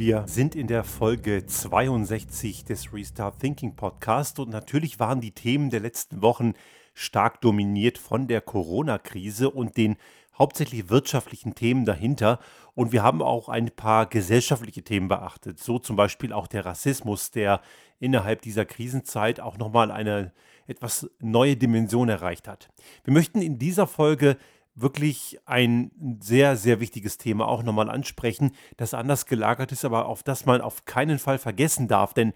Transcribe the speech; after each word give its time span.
Wir 0.00 0.24
sind 0.26 0.54
in 0.54 0.66
der 0.66 0.82
Folge 0.82 1.44
62 1.44 2.64
des 2.64 2.94
Restart 2.94 3.38
Thinking 3.38 3.76
Podcast 3.76 4.38
und 4.38 4.48
natürlich 4.48 4.98
waren 4.98 5.20
die 5.20 5.32
Themen 5.32 5.68
der 5.68 5.80
letzten 5.80 6.22
Wochen 6.22 6.54
stark 6.94 7.42
dominiert 7.42 7.98
von 7.98 8.26
der 8.26 8.40
Corona-Krise 8.40 9.50
und 9.50 9.76
den 9.76 9.96
hauptsächlich 10.38 10.88
wirtschaftlichen 10.88 11.54
Themen 11.54 11.84
dahinter. 11.84 12.38
Und 12.74 12.92
wir 12.92 13.02
haben 13.02 13.20
auch 13.20 13.50
ein 13.50 13.70
paar 13.70 14.06
gesellschaftliche 14.06 14.82
Themen 14.82 15.08
beachtet, 15.08 15.58
so 15.58 15.78
zum 15.78 15.96
Beispiel 15.96 16.32
auch 16.32 16.46
der 16.46 16.64
Rassismus, 16.64 17.30
der 17.30 17.60
innerhalb 17.98 18.40
dieser 18.40 18.64
Krisenzeit 18.64 19.38
auch 19.38 19.58
nochmal 19.58 19.90
eine 19.90 20.32
etwas 20.66 21.10
neue 21.20 21.58
Dimension 21.58 22.08
erreicht 22.08 22.48
hat. 22.48 22.70
Wir 23.04 23.12
möchten 23.12 23.42
in 23.42 23.58
dieser 23.58 23.86
Folge 23.86 24.38
wirklich 24.82 25.38
ein 25.46 26.18
sehr, 26.20 26.56
sehr 26.56 26.80
wichtiges 26.80 27.18
Thema 27.18 27.48
auch 27.48 27.62
nochmal 27.62 27.90
ansprechen, 27.90 28.52
das 28.76 28.94
anders 28.94 29.26
gelagert 29.26 29.72
ist, 29.72 29.84
aber 29.84 30.06
auf 30.06 30.22
das 30.22 30.46
man 30.46 30.60
auf 30.60 30.84
keinen 30.84 31.18
Fall 31.18 31.38
vergessen 31.38 31.88
darf, 31.88 32.14
denn 32.14 32.32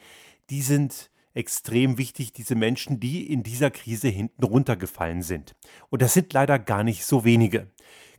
die 0.51 0.63
sind 0.63 1.11
extrem 1.35 1.99
wichtig, 1.99 2.33
diese 2.33 2.55
Menschen, 2.55 3.01
die 3.01 3.31
in 3.31 3.43
dieser 3.43 3.71
Krise 3.71 4.09
hinten 4.09 4.45
runtergefallen 4.45 5.23
sind. 5.23 5.55
Und 5.91 6.01
das 6.01 6.15
sind 6.15 6.33
leider 6.33 6.59
gar 6.59 6.85
nicht 6.85 7.05
so 7.05 7.25
wenige. 7.25 7.71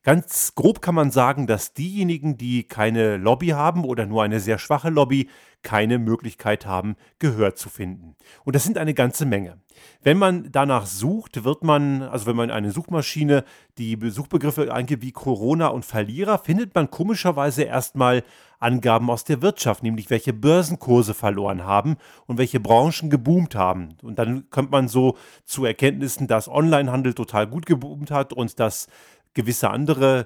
Ganz 0.06 0.54
grob 0.54 0.84
kann 0.84 0.94
man 0.94 1.10
sagen, 1.10 1.48
dass 1.48 1.74
diejenigen, 1.74 2.38
die 2.38 2.68
keine 2.68 3.18
Lobby 3.18 3.48
haben 3.48 3.84
oder 3.84 4.06
nur 4.06 4.22
eine 4.22 4.40
sehr 4.40 4.60
schwache 4.60 4.92
Lobby, 4.92 5.30
keine 5.64 5.98
Möglichkeit 5.98 6.68
haben, 6.68 6.96
Gehör 7.18 7.56
zu 7.56 7.70
finden. 7.70 8.16
Und 8.44 8.56
das 8.56 8.64
sind 8.64 8.78
eine 8.78 8.94
ganze 8.94 9.26
Menge. 9.26 9.58
Wenn 10.04 10.20
man 10.20 10.52
danach 10.52 10.86
sucht, 10.86 11.44
wird 11.44 11.64
man, 11.64 12.04
also 12.04 12.28
wenn 12.28 12.36
man 12.36 12.52
eine 12.52 12.70
Suchmaschine 12.70 13.44
die 13.80 13.98
Suchbegriffe 14.10 14.72
eingibt 14.72 15.02
wie 15.02 15.12
Corona 15.12 15.68
und 15.68 15.86
Verlierer, 15.86 16.38
findet 16.38 16.76
man 16.76 16.92
komischerweise 16.92 17.64
erstmal 17.64 18.24
Angaben 18.60 19.10
aus 19.10 19.24
der 19.24 19.42
Wirtschaft, 19.42 19.84
nämlich 19.84 20.10
welche 20.10 20.34
Börsenkurse 20.34 21.14
verloren 21.14 21.66
haben 21.66 21.98
und 22.26 22.38
welche 22.38 22.60
Branchen 22.60 23.10
geboomt 23.10 23.56
haben. 23.56 23.90
Und 24.02 24.18
dann 24.18 24.50
kommt 24.50 24.72
man 24.72 24.88
so 24.88 25.18
zu 25.46 25.66
Erkenntnissen, 25.66 26.28
dass 26.28 26.48
Onlinehandel 26.48 27.16
total 27.16 27.48
gut 27.48 27.66
geboomt 27.66 28.12
hat 28.12 28.34
und 28.34 28.60
dass 28.60 28.88
gewisse 29.36 29.70
andere 29.70 30.26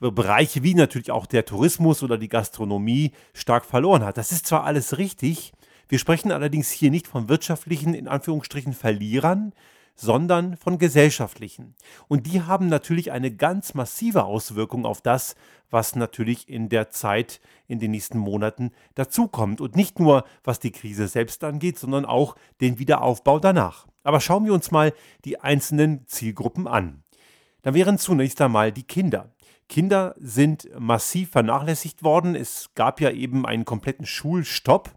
Bereiche 0.00 0.62
wie 0.62 0.74
natürlich 0.74 1.10
auch 1.10 1.26
der 1.26 1.44
Tourismus 1.44 2.02
oder 2.02 2.18
die 2.18 2.28
Gastronomie 2.28 3.12
stark 3.32 3.64
verloren 3.64 4.04
hat. 4.04 4.16
Das 4.16 4.30
ist 4.30 4.46
zwar 4.46 4.64
alles 4.64 4.98
richtig, 4.98 5.52
wir 5.88 5.98
sprechen 5.98 6.32
allerdings 6.32 6.70
hier 6.70 6.90
nicht 6.90 7.08
von 7.08 7.30
wirtschaftlichen, 7.30 7.94
in 7.94 8.08
Anführungsstrichen, 8.08 8.74
Verlierern, 8.74 9.54
sondern 9.94 10.56
von 10.56 10.78
gesellschaftlichen. 10.78 11.74
Und 12.08 12.26
die 12.26 12.42
haben 12.42 12.68
natürlich 12.68 13.10
eine 13.10 13.32
ganz 13.32 13.72
massive 13.74 14.24
Auswirkung 14.24 14.84
auf 14.84 15.00
das, 15.00 15.34
was 15.70 15.96
natürlich 15.96 16.48
in 16.48 16.68
der 16.68 16.90
Zeit, 16.90 17.40
in 17.66 17.78
den 17.78 17.90
nächsten 17.90 18.18
Monaten 18.18 18.70
dazukommt. 18.94 19.60
Und 19.60 19.76
nicht 19.76 19.98
nur, 19.98 20.24
was 20.44 20.60
die 20.60 20.70
Krise 20.72 21.08
selbst 21.08 21.42
angeht, 21.42 21.78
sondern 21.78 22.04
auch 22.04 22.36
den 22.60 22.78
Wiederaufbau 22.78 23.40
danach. 23.40 23.86
Aber 24.04 24.20
schauen 24.20 24.44
wir 24.44 24.52
uns 24.52 24.70
mal 24.70 24.92
die 25.24 25.40
einzelnen 25.40 26.06
Zielgruppen 26.06 26.68
an. 26.68 27.02
Da 27.62 27.74
wären 27.74 27.98
zunächst 27.98 28.40
einmal 28.40 28.72
die 28.72 28.84
Kinder. 28.84 29.32
Kinder 29.68 30.14
sind 30.18 30.68
massiv 30.78 31.30
vernachlässigt 31.30 32.02
worden. 32.02 32.34
Es 32.34 32.70
gab 32.74 33.00
ja 33.00 33.10
eben 33.10 33.44
einen 33.44 33.64
kompletten 33.64 34.06
Schulstopp 34.06 34.90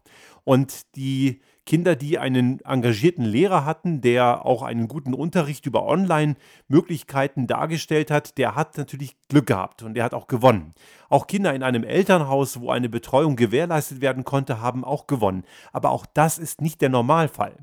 und 0.44 0.96
die 0.96 1.42
Kinder, 1.66 1.96
die 1.96 2.18
einen 2.18 2.60
engagierten 2.62 3.24
Lehrer 3.24 3.66
hatten, 3.66 4.02
der 4.02 4.46
auch 4.46 4.64
einen 4.64 4.88
guten 4.88 5.14
Unterricht 5.14 5.66
über 5.68 5.86
Online-Möglichkeiten 5.86 7.46
dargestellt 7.48 8.10
hat, 8.10 8.38
der 8.38 8.56
hat 8.56 8.78
natürlich 8.78 9.16
Glück 9.30 9.46
gehabt 9.48 9.84
und 9.84 9.94
der 9.94 10.04
hat 10.04 10.14
auch 10.14 10.28
gewonnen. 10.28 10.74
Auch 11.12 11.28
Kinder 11.28 11.54
in 11.54 11.62
einem 11.62 11.84
Elternhaus, 11.84 12.62
wo 12.62 12.72
eine 12.72 12.88
Betreuung 12.88 13.36
gewährleistet 13.36 14.00
werden 14.00 14.24
konnte, 14.24 14.62
haben 14.62 14.86
auch 14.86 15.08
gewonnen. 15.08 15.44
Aber 15.74 15.92
auch 15.92 16.06
das 16.06 16.38
ist 16.38 16.62
nicht 16.62 16.80
der 16.80 16.88
Normalfall. 16.88 17.58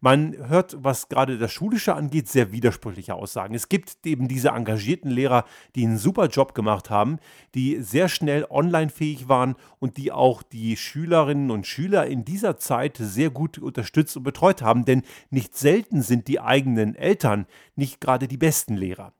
Man 0.00 0.34
hört, 0.48 0.78
was 0.82 1.10
gerade 1.10 1.36
das 1.36 1.52
Schulische 1.52 1.94
angeht, 1.94 2.28
sehr 2.28 2.50
widersprüchliche 2.50 3.14
Aussagen. 3.14 3.54
Es 3.54 3.68
gibt 3.68 4.06
eben 4.06 4.26
diese 4.26 4.48
engagierten 4.48 5.10
Lehrer, 5.10 5.44
die 5.74 5.84
einen 5.84 5.98
super 5.98 6.28
Job 6.28 6.54
gemacht 6.54 6.88
haben, 6.88 7.18
die 7.54 7.82
sehr 7.82 8.08
schnell 8.08 8.46
online 8.48 8.88
fähig 8.88 9.28
waren 9.28 9.54
und 9.80 9.98
die 9.98 10.10
auch 10.10 10.42
die 10.42 10.78
Schülerinnen 10.78 11.50
und 11.50 11.66
Schüler 11.66 12.06
in 12.06 12.24
dieser 12.24 12.56
Zeit 12.56 12.96
sehr 12.98 13.28
gut 13.28 13.58
unterstützt 13.58 14.16
und 14.16 14.22
betreut 14.22 14.62
haben. 14.62 14.86
Denn 14.86 15.02
nicht 15.28 15.58
selten 15.58 16.00
sind 16.00 16.26
die 16.26 16.40
eigenen 16.40 16.94
Eltern 16.94 17.44
nicht 17.76 18.00
gerade 18.00 18.28
die 18.28 18.38
besten 18.38 18.78
Lehrer. 18.78 19.12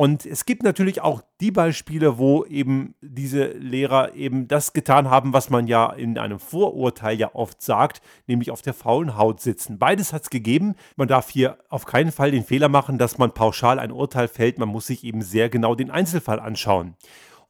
Und 0.00 0.24
es 0.24 0.46
gibt 0.46 0.62
natürlich 0.62 1.02
auch 1.02 1.20
die 1.42 1.50
Beispiele, 1.50 2.16
wo 2.16 2.46
eben 2.46 2.94
diese 3.02 3.48
Lehrer 3.48 4.14
eben 4.14 4.48
das 4.48 4.72
getan 4.72 5.10
haben, 5.10 5.34
was 5.34 5.50
man 5.50 5.66
ja 5.66 5.92
in 5.92 6.16
einem 6.16 6.38
Vorurteil 6.38 7.18
ja 7.18 7.34
oft 7.34 7.60
sagt, 7.60 8.00
nämlich 8.26 8.50
auf 8.50 8.62
der 8.62 8.72
faulen 8.72 9.18
Haut 9.18 9.42
sitzen. 9.42 9.78
Beides 9.78 10.14
hat 10.14 10.22
es 10.22 10.30
gegeben. 10.30 10.74
Man 10.96 11.06
darf 11.06 11.28
hier 11.28 11.58
auf 11.68 11.84
keinen 11.84 12.12
Fall 12.12 12.30
den 12.30 12.44
Fehler 12.44 12.70
machen, 12.70 12.96
dass 12.96 13.18
man 13.18 13.32
pauschal 13.32 13.78
ein 13.78 13.92
Urteil 13.92 14.28
fällt. 14.28 14.58
Man 14.58 14.70
muss 14.70 14.86
sich 14.86 15.04
eben 15.04 15.20
sehr 15.20 15.50
genau 15.50 15.74
den 15.74 15.90
Einzelfall 15.90 16.40
anschauen. 16.40 16.94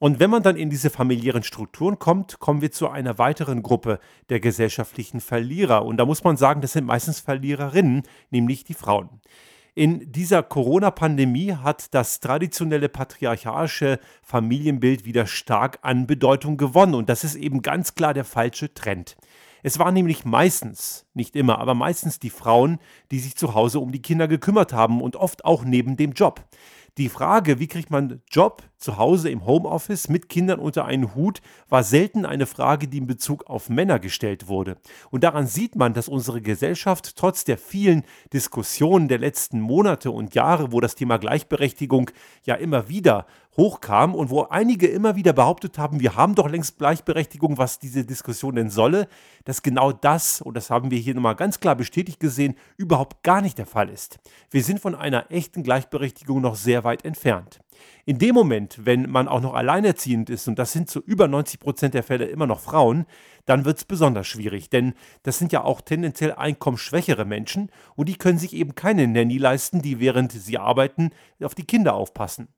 Und 0.01 0.19
wenn 0.19 0.31
man 0.31 0.43
dann 0.43 0.57
in 0.57 0.71
diese 0.71 0.91
familiären 0.91 1.45
Strukturen 1.45 2.01
kommt, 2.01 2.41
kommen 2.41 2.63
wir 2.63 2.73
zu 2.73 2.89
einer 2.89 3.17
weiteren 3.19 3.63
Gruppe 3.63 4.01
der 4.29 4.41
gesellschaftlichen 4.41 5.21
Verlierer. 5.21 5.85
Und 5.85 5.99
da 5.99 6.05
muss 6.05 6.25
man 6.25 6.37
sagen, 6.37 6.63
das 6.63 6.73
sind 6.73 6.85
meistens 6.85 7.21
Verliererinnen, 7.21 8.03
nämlich 8.33 8.65
die 8.65 8.75
Frauen. 8.75 9.21
In 9.75 10.11
dieser 10.11 10.43
Corona-Pandemie 10.43 11.53
hat 11.53 11.95
das 11.95 12.21
traditionelle 12.21 12.89
patriarchalische 12.89 14.01
Familienbild 14.23 15.05
wieder 15.05 15.27
stark 15.27 15.79
an 15.83 16.07
Bedeutung 16.07 16.57
gewonnen 16.57 16.95
und 16.95 17.09
das 17.09 17.23
ist 17.23 17.37
eben 17.37 17.63
ganz 17.63 17.95
klar 17.95 18.13
der 18.13 18.25
falsche 18.25 18.75
Trend. 18.75 19.17
Es 19.63 19.79
waren 19.79 19.95
nämlich 19.95 20.25
meistens, 20.25 21.07
nicht 21.15 21.37
immer, 21.37 21.59
aber 21.59 21.75
meistens 21.75 22.19
die 22.19 22.31
Frauen, 22.31 22.79
die 23.11 23.19
sich 23.19 23.37
zu 23.37 23.55
Hause 23.55 23.79
um 23.79 23.93
die 23.93 24.03
Kinder 24.03 24.27
gekümmert 24.27 24.73
haben 24.73 25.03
und 25.03 25.17
oft 25.17 25.45
auch 25.45 25.65
neben 25.65 25.97
dem 25.97 26.13
Job. 26.13 26.45
Die 27.01 27.09
Frage, 27.09 27.59
wie 27.59 27.67
kriegt 27.67 27.91
man 27.91 28.21
Job 28.31 28.63
zu 28.77 28.99
Hause 28.99 29.31
im 29.31 29.47
Homeoffice 29.47 30.11
mit 30.11 30.29
Kindern 30.29 30.61
unter 30.61 30.85
einen 30.85 31.15
Hut, 31.15 31.41
war 31.71 31.83
selten 31.83 32.27
eine 32.27 32.45
Frage, 32.45 32.89
die 32.89 32.99
in 32.99 33.07
Bezug 33.07 33.47
auf 33.47 33.71
Männer 33.71 33.99
gestellt 33.99 34.49
wurde. 34.49 34.77
Und 35.11 35.25
daran 35.25 35.47
sieht 35.47 35.77
man, 35.77 35.95
dass 35.95 36.09
unsere 36.09 36.43
Gesellschaft 36.43 37.17
trotz 37.17 37.45
der 37.45 37.57
vielen 37.57 38.05
Diskussionen 38.35 39.09
der 39.09 39.17
letzten 39.17 39.63
Monate 39.63 40.11
und 40.11 40.35
Jahre, 40.35 40.73
wo 40.73 40.81
das 40.81 40.95
Thema 40.95 41.17
Gleichberechtigung 41.17 42.11
ja 42.45 42.57
immer 42.57 42.91
wieder 42.91 43.25
hochkam 43.57 44.15
und 44.15 44.31
wo 44.31 44.43
einige 44.43 44.87
immer 44.87 45.17
wieder 45.17 45.33
behauptet 45.33 45.77
haben, 45.79 46.01
wir 46.01 46.15
haben 46.15 46.35
doch 46.35 46.49
längst 46.49 46.79
Gleichberechtigung, 46.79 47.59
was 47.59 47.79
diese 47.79 48.05
Diskussion 48.05 48.55
denn 48.55 48.71
solle, 48.71 49.09
dass 49.45 49.63
genau 49.63 49.93
das, 49.93 50.41
und 50.41 50.57
das 50.57 50.71
haben 50.71 50.91
wir 50.91 50.99
hier 50.99 51.15
nochmal 51.15 51.37
ganz 51.37 51.59
klar 51.61 51.75
bestätigt 51.75 52.21
gesehen, 52.21 52.55
überhaupt 52.77 53.23
gar 53.23 53.41
nicht 53.41 53.59
der 53.59 53.67
Fall 53.67 53.89
ist. 53.89 54.19
Wir 54.51 54.63
sind 54.63 54.81
von 54.81 54.95
einer 54.95 55.31
echten 55.31 55.63
Gleichberechtigung 55.63 56.41
noch 56.41 56.55
sehr 56.55 56.85
weit 56.85 57.05
entfernt. 57.05 57.61
In 58.05 58.19
dem 58.19 58.35
Moment, 58.35 58.81
wenn 58.85 59.11
man 59.11 59.27
auch 59.27 59.41
noch 59.41 59.55
alleinerziehend 59.55 60.31
ist, 60.31 60.47
und 60.49 60.59
das 60.59 60.73
sind 60.73 60.89
zu 60.89 61.01
über 61.01 61.29
90 61.29 61.61
Prozent 61.61 61.95
der 61.95 62.03
Fälle 62.03 62.27
immer 62.27 62.47
noch 62.47 62.61
Frauen, 62.61 63.07
dann 63.47 63.65
wird 63.65 63.79
es 63.79 63.85
besonders 63.85 64.27
schwierig, 64.27 64.71
denn 64.71 64.95
das 65.23 65.39
sind 65.39 65.51
ja 65.53 65.65
auch 65.65 65.81
tendenziell 65.81 66.33
einkommensschwächere 66.33 67.25
Menschen 67.25 67.71
und 67.97 68.09
die 68.09 68.17
können 68.17 68.39
sich 68.39 68.53
eben 68.53 68.75
keine 68.75 69.09
Nanny 69.09 69.39
leisten, 69.39 69.83
die 69.83 69.99
während 69.99 70.33
sie 70.33 70.59
arbeiten 70.59 71.11
auf 71.43 71.55
die 71.55 71.65
Kinder 71.65 71.95
aufpassen. 71.95 72.49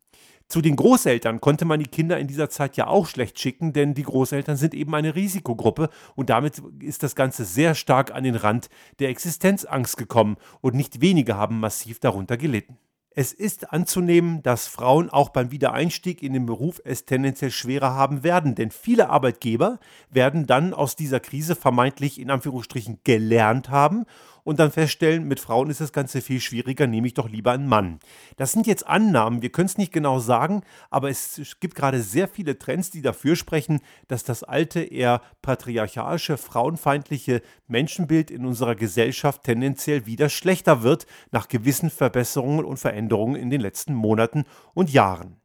Zu 0.48 0.60
den 0.60 0.76
Großeltern 0.76 1.41
konnte 1.41 1.64
man 1.64 1.80
die 1.80 1.86
Kinder 1.86 2.19
in 2.19 2.26
dieser 2.26 2.50
Zeit 2.50 2.76
ja 2.76 2.86
auch 2.86 3.06
schlecht 3.06 3.38
schicken, 3.38 3.72
denn 3.72 3.94
die 3.94 4.03
Großeltern 4.03 4.56
sind 4.56 4.75
eben 4.75 4.94
eine 4.94 5.14
Risikogruppe 5.14 5.88
und 6.14 6.30
damit 6.30 6.62
ist 6.80 7.03
das 7.03 7.14
Ganze 7.14 7.44
sehr 7.44 7.75
stark 7.75 8.14
an 8.14 8.25
den 8.25 8.34
Rand 8.34 8.69
der 8.98 9.08
Existenzangst 9.08 9.97
gekommen 9.97 10.36
und 10.60 10.75
nicht 10.75 11.00
wenige 11.00 11.36
haben 11.36 11.60
massiv 11.60 12.00
darunter 12.00 12.36
gelitten. 12.36 12.78
Es 13.14 13.34
ist 13.34 13.75
anzunehmen, 13.75 14.42
dass 14.42 14.69
Frauen 14.69 15.10
auch 15.10 15.28
beim 15.28 15.50
Wiedereinstieg 15.50 16.22
in 16.22 16.32
den 16.32 16.46
Beruf 16.46 16.81
es 16.82 17.05
tendenziell 17.05 17.50
schwerer 17.50 17.94
haben 17.94 18.22
werden, 18.22 18.55
denn 18.55 18.70
viele 18.70 19.11
Arbeitgeber 19.11 19.81
werden 20.08 20.46
dann 20.46 20.72
aus 20.72 20.96
dieser 20.96 21.20
Krise 21.20 21.55
vermeintlich 21.55 22.19
in 22.19 22.31
Anführungsstrichen 22.31 23.00
gelernt 23.05 23.69
haben 23.69 24.06
und 24.44 24.59
dann 24.59 24.73
feststellen, 24.73 25.27
mit 25.29 25.41
Frauen 25.41 25.71
ist 25.71 25.81
das 25.81 25.93
Ganze 25.93 26.21
viel 26.21 26.41
schwieriger, 26.41 26.87
nehme 26.87 27.06
ich 27.06 27.15
doch 27.15 27.29
lieber 27.29 27.53
einen 27.53 27.69
Mann. 27.69 28.00
Das 28.37 28.53
sind 28.53 28.67
jetzt 28.67 28.87
Annahmen, 28.87 29.43
wir 29.43 29.50
können 29.50 29.67
es 29.67 29.79
nicht 29.79 29.93
genau 29.93 30.19
sagen, 30.19 30.62
aber 30.91 31.11
es 31.11 31.41
gibt 31.61 31.75
gerade 31.75 32.03
sehr 32.03 32.29
viele 32.29 32.59
Trends, 32.59 32.91
die 32.91 33.03
dafür 33.03 33.37
sprechen, 33.37 33.81
dass 34.09 34.25
das 34.25 34.43
alte, 34.43 34.81
eher 34.81 35.21
patriarchalische, 35.43 36.37
frauenfeindliche 36.37 37.43
Menschenbild 37.69 38.31
in 38.31 38.44
unserer 38.44 38.75
Gesellschaft 38.75 39.44
tendenziell 39.44 40.06
wieder 40.06 40.29
schlechter 40.29 40.83
wird 40.83 41.06
nach 41.31 41.49
gewissen 41.49 41.91
Verbesserungen 41.91 42.65
und 42.65 42.79
Veränderungen 42.79 43.37
in 43.37 43.50
den 43.50 43.61
letzten 43.61 43.94
Monaten 43.94 44.44
und 44.75 44.91
Jahren. 44.91 45.42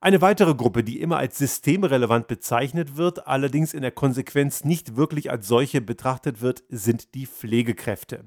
Eine 0.00 0.20
weitere 0.20 0.54
Gruppe, 0.54 0.84
die 0.84 1.00
immer 1.00 1.16
als 1.16 1.38
systemrelevant 1.38 2.28
bezeichnet 2.28 2.96
wird, 2.96 3.26
allerdings 3.26 3.74
in 3.74 3.82
der 3.82 3.90
Konsequenz 3.90 4.62
nicht 4.62 4.94
wirklich 4.94 5.28
als 5.28 5.48
solche 5.48 5.80
betrachtet 5.80 6.40
wird, 6.40 6.62
sind 6.68 7.16
die 7.16 7.26
Pflegekräfte. 7.26 8.22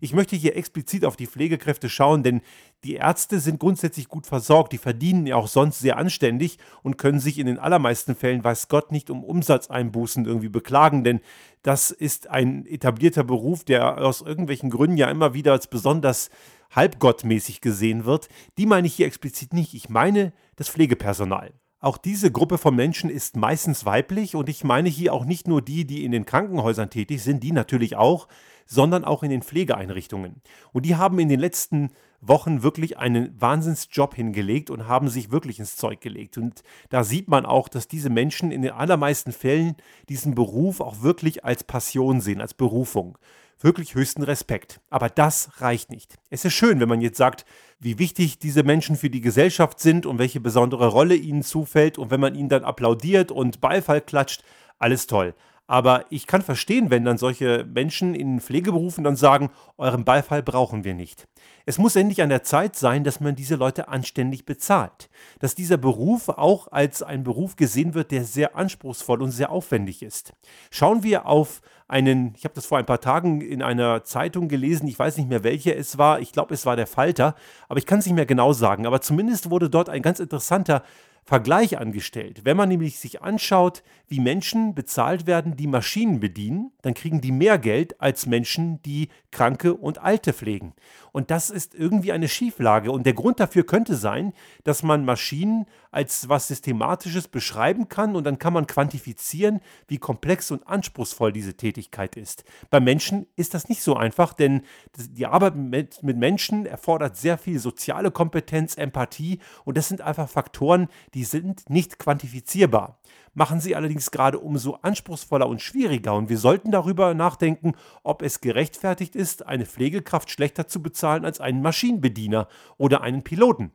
Ich 0.00 0.14
möchte 0.14 0.34
hier 0.34 0.56
explizit 0.56 1.04
auf 1.04 1.14
die 1.14 1.28
Pflegekräfte 1.28 1.88
schauen, 1.88 2.24
denn 2.24 2.40
die 2.82 2.94
Ärzte 2.94 3.38
sind 3.38 3.60
grundsätzlich 3.60 4.08
gut 4.08 4.26
versorgt, 4.26 4.72
die 4.72 4.78
verdienen 4.78 5.24
ja 5.28 5.36
auch 5.36 5.46
sonst 5.46 5.78
sehr 5.78 5.96
anständig 5.96 6.58
und 6.82 6.98
können 6.98 7.20
sich 7.20 7.38
in 7.38 7.46
den 7.46 7.60
allermeisten 7.60 8.16
Fällen, 8.16 8.42
weiß 8.42 8.66
Gott, 8.66 8.90
nicht 8.90 9.08
um 9.08 9.22
Umsatzeinbußen 9.22 10.24
irgendwie 10.24 10.48
beklagen, 10.48 11.04
denn 11.04 11.20
das 11.62 11.92
ist 11.92 12.30
ein 12.30 12.66
etablierter 12.66 13.22
Beruf, 13.22 13.62
der 13.62 13.98
aus 13.98 14.22
irgendwelchen 14.22 14.70
Gründen 14.70 14.96
ja 14.96 15.08
immer 15.08 15.34
wieder 15.34 15.52
als 15.52 15.68
besonders 15.68 16.30
halbgottmäßig 16.72 17.60
gesehen 17.60 18.04
wird. 18.04 18.28
Die 18.58 18.66
meine 18.66 18.86
ich 18.86 18.94
hier 18.94 19.06
explizit 19.06 19.52
nicht. 19.52 19.74
Ich 19.74 19.88
meine 19.88 20.32
das 20.56 20.68
Pflegepersonal. 20.68 21.52
Auch 21.82 21.98
diese 21.98 22.30
Gruppe 22.30 22.58
von 22.58 22.76
Menschen 22.76 23.10
ist 23.10 23.36
meistens 23.36 23.84
weiblich 23.84 24.36
und 24.36 24.48
ich 24.48 24.62
meine 24.62 24.88
hier 24.88 25.12
auch 25.12 25.24
nicht 25.24 25.48
nur 25.48 25.62
die, 25.62 25.84
die 25.84 26.04
in 26.04 26.12
den 26.12 26.24
Krankenhäusern 26.24 26.90
tätig 26.90 27.24
sind, 27.24 27.42
die 27.42 27.50
natürlich 27.50 27.96
auch, 27.96 28.28
sondern 28.66 29.04
auch 29.04 29.24
in 29.24 29.30
den 29.30 29.42
Pflegeeinrichtungen. 29.42 30.42
Und 30.72 30.86
die 30.86 30.94
haben 30.94 31.18
in 31.18 31.28
den 31.28 31.40
letzten 31.40 31.90
Wochen 32.20 32.62
wirklich 32.62 32.98
einen 32.98 33.38
Wahnsinnsjob 33.40 34.14
hingelegt 34.14 34.70
und 34.70 34.86
haben 34.86 35.08
sich 35.08 35.32
wirklich 35.32 35.58
ins 35.58 35.74
Zeug 35.74 36.00
gelegt. 36.00 36.38
Und 36.38 36.62
da 36.88 37.02
sieht 37.02 37.26
man 37.26 37.44
auch, 37.44 37.68
dass 37.68 37.88
diese 37.88 38.10
Menschen 38.10 38.52
in 38.52 38.62
den 38.62 38.70
allermeisten 38.70 39.32
Fällen 39.32 39.74
diesen 40.08 40.36
Beruf 40.36 40.80
auch 40.80 41.02
wirklich 41.02 41.44
als 41.44 41.64
Passion 41.64 42.20
sehen, 42.20 42.40
als 42.40 42.54
Berufung 42.54 43.18
wirklich 43.64 43.94
höchsten 43.94 44.22
Respekt. 44.22 44.80
Aber 44.90 45.08
das 45.08 45.60
reicht 45.60 45.90
nicht. 45.90 46.18
Es 46.30 46.44
ist 46.44 46.54
schön, 46.54 46.80
wenn 46.80 46.88
man 46.88 47.00
jetzt 47.00 47.18
sagt, 47.18 47.44
wie 47.78 47.98
wichtig 47.98 48.38
diese 48.38 48.62
Menschen 48.62 48.96
für 48.96 49.10
die 49.10 49.20
Gesellschaft 49.20 49.80
sind 49.80 50.06
und 50.06 50.18
welche 50.18 50.40
besondere 50.40 50.88
Rolle 50.88 51.14
ihnen 51.14 51.42
zufällt 51.42 51.98
und 51.98 52.10
wenn 52.10 52.20
man 52.20 52.34
ihnen 52.34 52.48
dann 52.48 52.64
applaudiert 52.64 53.30
und 53.30 53.60
Beifall 53.60 54.00
klatscht, 54.00 54.42
alles 54.78 55.06
toll. 55.06 55.34
Aber 55.72 56.04
ich 56.10 56.26
kann 56.26 56.42
verstehen, 56.42 56.90
wenn 56.90 57.06
dann 57.06 57.16
solche 57.16 57.64
Menschen 57.64 58.14
in 58.14 58.40
Pflegeberufen 58.40 59.04
dann 59.04 59.16
sagen, 59.16 59.48
euren 59.78 60.04
Beifall 60.04 60.42
brauchen 60.42 60.84
wir 60.84 60.92
nicht. 60.92 61.26
Es 61.64 61.78
muss 61.78 61.96
endlich 61.96 62.20
an 62.20 62.28
der 62.28 62.42
Zeit 62.42 62.76
sein, 62.76 63.04
dass 63.04 63.20
man 63.20 63.36
diese 63.36 63.54
Leute 63.54 63.88
anständig 63.88 64.44
bezahlt. 64.44 65.08
Dass 65.40 65.54
dieser 65.54 65.78
Beruf 65.78 66.28
auch 66.28 66.70
als 66.70 67.02
ein 67.02 67.24
Beruf 67.24 67.56
gesehen 67.56 67.94
wird, 67.94 68.10
der 68.10 68.24
sehr 68.24 68.54
anspruchsvoll 68.54 69.22
und 69.22 69.30
sehr 69.30 69.50
aufwendig 69.50 70.02
ist. 70.02 70.34
Schauen 70.70 71.04
wir 71.04 71.24
auf 71.24 71.62
einen, 71.88 72.34
ich 72.36 72.44
habe 72.44 72.54
das 72.54 72.66
vor 72.66 72.76
ein 72.76 72.84
paar 72.84 73.00
Tagen 73.00 73.40
in 73.40 73.62
einer 73.62 74.04
Zeitung 74.04 74.48
gelesen, 74.48 74.88
ich 74.88 74.98
weiß 74.98 75.16
nicht 75.16 75.30
mehr 75.30 75.42
welche 75.42 75.74
es 75.74 75.96
war, 75.96 76.20
ich 76.20 76.32
glaube 76.32 76.52
es 76.52 76.66
war 76.66 76.76
der 76.76 76.86
Falter, 76.86 77.34
aber 77.70 77.78
ich 77.78 77.86
kann 77.86 78.00
es 78.00 78.06
nicht 78.06 78.14
mehr 78.14 78.26
genau 78.26 78.52
sagen, 78.52 78.86
aber 78.86 79.00
zumindest 79.00 79.50
wurde 79.50 79.70
dort 79.70 79.88
ein 79.88 80.02
ganz 80.02 80.20
interessanter 80.20 80.82
Vergleich 81.24 81.78
angestellt. 81.78 82.40
Wenn 82.44 82.56
man 82.56 82.68
nämlich 82.68 82.98
sich 82.98 83.22
anschaut, 83.22 83.84
wie 84.08 84.18
Menschen 84.18 84.74
bezahlt 84.74 85.26
werden, 85.26 85.56
die 85.56 85.68
Maschinen 85.68 86.18
bedienen, 86.18 86.72
dann 86.82 86.94
kriegen 86.94 87.20
die 87.20 87.30
mehr 87.30 87.58
Geld 87.58 88.00
als 88.00 88.26
Menschen, 88.26 88.82
die 88.82 89.08
Kranke 89.30 89.74
und 89.74 89.98
Alte 89.98 90.32
pflegen. 90.32 90.74
Und 91.12 91.30
das 91.30 91.48
ist 91.48 91.76
irgendwie 91.76 92.10
eine 92.10 92.28
Schieflage. 92.28 92.90
Und 92.90 93.06
der 93.06 93.14
Grund 93.14 93.38
dafür 93.38 93.64
könnte 93.64 93.94
sein, 93.94 94.32
dass 94.64 94.82
man 94.82 95.04
Maschinen 95.04 95.66
als 95.92 96.28
was 96.28 96.48
Systematisches 96.48 97.28
beschreiben 97.28 97.88
kann 97.88 98.16
und 98.16 98.24
dann 98.24 98.38
kann 98.38 98.52
man 98.52 98.66
quantifizieren, 98.66 99.60
wie 99.86 99.98
komplex 99.98 100.50
und 100.50 100.66
anspruchsvoll 100.66 101.32
diese 101.32 101.54
Tätigkeit 101.54 102.16
ist. 102.16 102.44
Bei 102.70 102.80
Menschen 102.80 103.26
ist 103.36 103.54
das 103.54 103.68
nicht 103.68 103.82
so 103.82 103.94
einfach, 103.94 104.32
denn 104.32 104.62
die 104.96 105.26
Arbeit 105.26 105.54
mit, 105.54 106.02
mit 106.02 106.16
Menschen 106.16 106.66
erfordert 106.66 107.16
sehr 107.16 107.38
viel 107.38 107.58
soziale 107.60 108.10
Kompetenz, 108.10 108.76
Empathie 108.76 109.38
und 109.64 109.76
das 109.76 109.88
sind 109.88 110.00
einfach 110.00 110.28
Faktoren, 110.28 110.88
die 111.14 111.24
sind 111.24 111.70
nicht 111.70 111.98
quantifizierbar 111.98 112.98
machen 113.34 113.60
sie 113.60 113.74
allerdings 113.74 114.10
gerade 114.10 114.38
umso 114.38 114.74
anspruchsvoller 114.82 115.48
und 115.48 115.60
schwieriger 115.60 116.14
und 116.14 116.28
wir 116.28 116.38
sollten 116.38 116.70
darüber 116.70 117.14
nachdenken, 117.14 117.72
ob 118.02 118.22
es 118.22 118.40
gerechtfertigt 118.40 119.16
ist, 119.16 119.46
eine 119.46 119.66
Pflegekraft 119.66 120.30
schlechter 120.30 120.66
zu 120.66 120.82
bezahlen 120.82 121.24
als 121.24 121.40
einen 121.40 121.62
Maschinenbediener 121.62 122.48
oder 122.76 123.00
einen 123.02 123.22
Piloten. 123.22 123.72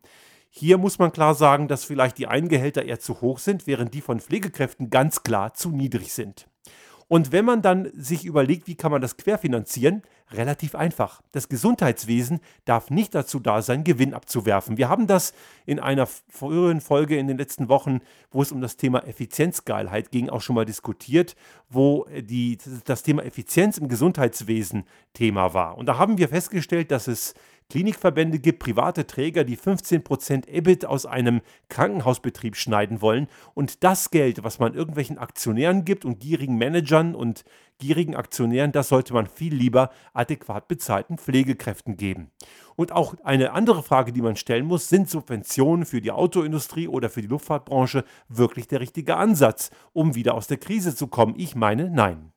Hier 0.58 0.80
muss 0.80 0.98
man 0.98 1.12
klar 1.12 1.36
sagen, 1.36 1.68
dass 1.68 1.84
vielleicht 1.84 2.18
die 2.18 2.26
Eingehälter 2.26 2.84
eher 2.84 3.00
zu 3.00 3.22
hoch 3.22 3.38
sind, 3.38 3.68
während 3.68 3.94
die 3.94 4.02
von 4.02 4.20
Pflegekräften 4.20 4.90
ganz 4.90 5.22
klar 5.22 5.54
zu 5.54 5.70
niedrig 5.70 6.12
sind. 6.12 6.48
Und 7.08 7.32
wenn 7.32 7.46
man 7.46 7.62
dann 7.62 7.92
sich 7.94 8.26
überlegt, 8.26 8.66
wie 8.66 8.74
kann 8.74 8.92
man 8.92 9.00
das 9.00 9.18
querfinanzieren, 9.18 10.02
relativ 10.32 10.74
einfach. 10.74 11.22
Das 11.32 11.48
Gesundheitswesen 11.48 12.40
darf 12.66 12.90
nicht 12.90 13.14
dazu 13.14 13.40
da 13.40 13.62
sein, 13.62 13.84
Gewinn 13.84 14.16
abzuwerfen. 14.16 14.78
Wir 14.78 14.90
haben 14.90 15.06
das 15.06 15.34
in 15.68 15.80
einer 15.80 16.08
früheren 16.08 16.82
Folge 16.82 17.18
in 17.18 17.28
den 17.28 17.38
letzten 17.38 17.70
Wochen, 17.70 18.00
wo 18.32 18.42
es 18.42 18.52
um 18.52 18.60
das 18.60 18.78
Thema 18.78 19.06
Effizienzgeilheit 19.08 20.12
ging, 20.12 20.30
auch 20.30 20.42
schon 20.42 20.56
mal 20.56 20.66
diskutiert, 20.66 21.36
wo 21.70 22.08
die, 22.20 22.58
das 22.84 23.04
Thema 23.04 23.24
Effizienz 23.24 23.78
im 23.78 23.90
Gesundheitswesen 23.90 24.86
Thema 25.14 25.54
war. 25.54 25.78
Und 25.78 25.86
da 25.86 26.00
haben 26.00 26.18
wir 26.18 26.28
festgestellt, 26.28 26.92
dass 26.92 27.08
es 27.08 27.36
Klinikverbände 27.70 28.40
gibt, 28.40 28.60
private 28.60 29.08
Träger, 29.08 29.44
die 29.44 29.58
15% 29.58 30.48
EBIT 30.48 30.86
aus 30.86 31.06
einem 31.06 31.42
Krankenhausbetrieb 31.70 32.56
schneiden 32.56 33.02
wollen 33.02 33.28
und 33.54 33.84
das 33.84 34.10
Geld, 34.10 34.44
was 34.44 34.60
man 34.60 34.74
irgendwelchen 34.74 35.18
Aktionären 35.18 35.84
gibt 35.84 36.06
und 36.06 36.20
gierigen 36.20 36.58
Managern 36.58 37.16
und 37.16 37.44
gierigen 37.78 38.16
Aktionären, 38.16 38.72
das 38.72 38.90
sollte 38.90 39.14
man 39.14 39.28
viel 39.28 39.54
lieber 39.54 39.92
adäquat 40.14 40.68
bezahlten 40.68 41.18
Pflegekräften 41.18 41.98
geben. 41.98 42.32
Und 42.76 42.92
auch 42.92 43.16
eine 43.24 43.52
andere 43.52 43.84
Frage, 43.84 44.14
die 44.14 44.22
man 44.22 44.36
stellen 44.36 44.66
muss, 44.66 44.90
sind 44.90 45.10
Subventionen 45.10 45.86
für 45.86 46.02
die 46.02 46.12
Autoindustrie 46.12 46.88
oder 46.88 47.10
für 47.10 47.22
die 47.22 47.28
Luftfahrtbranche 47.28 48.04
wirklich 48.30 48.68
der 48.68 48.80
richtige 48.80 49.18
Ansatz, 49.18 49.72
um 49.94 50.16
wieder 50.16 50.36
aus 50.36 50.48
der 50.48 50.58
Krise 50.58 50.96
zu 50.96 51.08
kommen? 51.08 51.36
Ich 51.38 51.56
meine, 51.56 51.90
nein. 51.90 52.32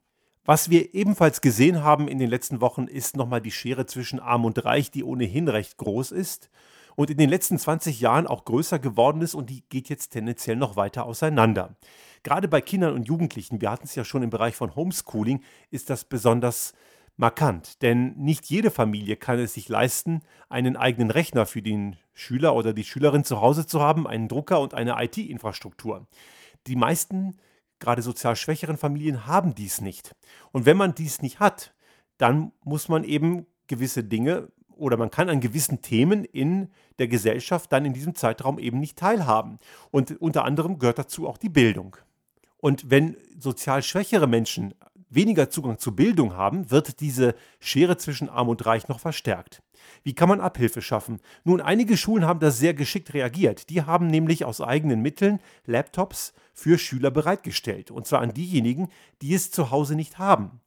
Was 0.44 0.70
wir 0.70 0.94
ebenfalls 0.94 1.40
gesehen 1.40 1.82
haben 1.82 2.08
in 2.08 2.19
den 2.19 2.31
letzten 2.31 2.60
Wochen, 2.60 2.87
ist 2.87 3.16
nochmal 3.16 3.40
die 3.40 3.50
Schere 3.50 3.87
zwischen 3.87 4.20
Arm 4.20 4.44
und 4.44 4.64
Reich, 4.64 4.90
die 4.90 5.04
ohnehin 5.04 5.48
recht 5.48 5.76
groß 5.76 6.12
ist 6.12 6.50
und 6.96 7.10
in 7.10 7.19
den 7.19 7.28
letzten 7.28 7.58
20 7.58 8.00
Jahren 8.00 8.26
auch 8.26 8.44
größer 8.44 8.78
geworden 8.78 9.22
ist 9.22 9.34
und 9.34 9.50
die 9.50 9.62
geht 9.69 9.88
jetzt 9.88 10.10
tendenziell 10.10 10.56
noch 10.56 10.76
weiter 10.76 11.04
auseinander. 11.04 11.76
Gerade 12.22 12.48
bei 12.48 12.60
Kindern 12.60 12.94
und 12.94 13.06
Jugendlichen, 13.06 13.60
wir 13.60 13.70
hatten 13.70 13.84
es 13.84 13.94
ja 13.94 14.04
schon 14.04 14.22
im 14.22 14.31
Bereich 14.31 14.54
von 14.54 14.75
Homeschooling, 14.75 15.42
ist 15.70 15.90
das 15.90 16.04
besonders 16.04 16.75
markant, 17.16 17.82
denn 17.82 18.14
nicht 18.16 18.46
jede 18.46 18.70
Familie 18.70 19.16
kann 19.16 19.38
es 19.38 19.54
sich 19.54 19.69
leisten, 19.69 20.22
einen 20.48 20.76
eigenen 20.76 21.10
Rechner 21.10 21.44
für 21.44 21.60
den 21.60 21.96
Schüler 22.14 22.54
oder 22.54 22.72
die 22.72 22.84
Schülerin 22.84 23.25
zu 23.25 23.40
Hause 23.40 23.66
zu 23.66 23.81
haben, 23.81 24.06
einen 24.06 24.28
Drucker 24.28 24.60
und 24.60 24.75
eine 24.75 25.02
IT-Infrastruktur. 25.02 26.06
Die 26.66 26.76
meisten 26.76 27.36
gerade 27.81 28.03
sozial 28.03 28.37
schwächeren 28.37 28.77
Familien 28.77 29.27
haben 29.27 29.55
dies 29.55 29.81
nicht. 29.81 30.15
Und 30.53 30.67
wenn 30.67 30.77
man 30.77 30.94
dies 30.94 31.23
nicht 31.23 31.41
hat, 31.41 31.75
dann 32.19 32.53
muss 32.62 32.88
man 32.88 33.05
eben 33.05 33.47
gewisse 33.67 34.05
Dinge 34.05 34.49
oder 34.77 34.97
man 34.97 35.11
kann 35.11 35.29
an 35.29 35.41
gewissen 35.41 35.82
Themen 35.82 36.25
in 36.25 36.69
der 36.99 37.09
Gesellschaft 37.09 37.73
dann 37.73 37.85
in 37.85 37.93
diesem 37.93 38.15
Zeitraum 38.15 38.59
eben 38.59 38.79
nicht 38.79 38.99
teilhaben. 38.99 39.59
Und 39.91 40.21
unter 40.21 40.44
anderem 40.44 40.79
gehört 40.79 40.99
dazu 40.99 41.29
auch 41.29 41.39
die 41.39 41.49
Bildung. 41.49 41.96
Und 42.56 42.91
wenn 42.91 43.17
sozial 43.39 43.82
schwächere 43.82 44.27
Menschen 44.27 44.75
weniger 45.10 45.50
Zugang 45.50 45.79
zu 45.79 45.94
Bildung 45.94 46.34
haben, 46.34 46.70
wird 46.70 47.00
diese 47.00 47.34
Schere 47.58 47.98
zwischen 47.98 48.29
Arm 48.29 48.48
und 48.48 48.64
Reich 48.64 48.88
noch 48.88 49.00
verstärkt. 49.00 49.62
Wie 50.02 50.14
kann 50.14 50.29
man 50.29 50.40
Abhilfe 50.40 50.82
schaffen? 50.82 51.20
Nun, 51.44 51.60
einige 51.60 51.96
Schulen 51.96 52.24
haben 52.24 52.40
da 52.40 52.50
sehr 52.50 52.74
geschickt 52.74 53.12
reagiert. 53.12 53.69
Die 53.70 53.82
haben 53.82 54.06
nämlich 54.06 54.44
aus 54.44 54.60
eigenen 54.60 55.02
Mitteln 55.02 55.40
Laptops 55.67 56.32
für 56.55 56.79
Schüler 56.79 57.10
bereitgestellt. 57.10 57.90
Und 57.90 58.06
zwar 58.06 58.20
an 58.20 58.32
diejenigen, 58.32 58.88
die 59.20 59.34
es 59.34 59.50
zu 59.50 59.70
Hause 59.70 59.94
nicht 59.96 60.19
haben. 60.19 60.60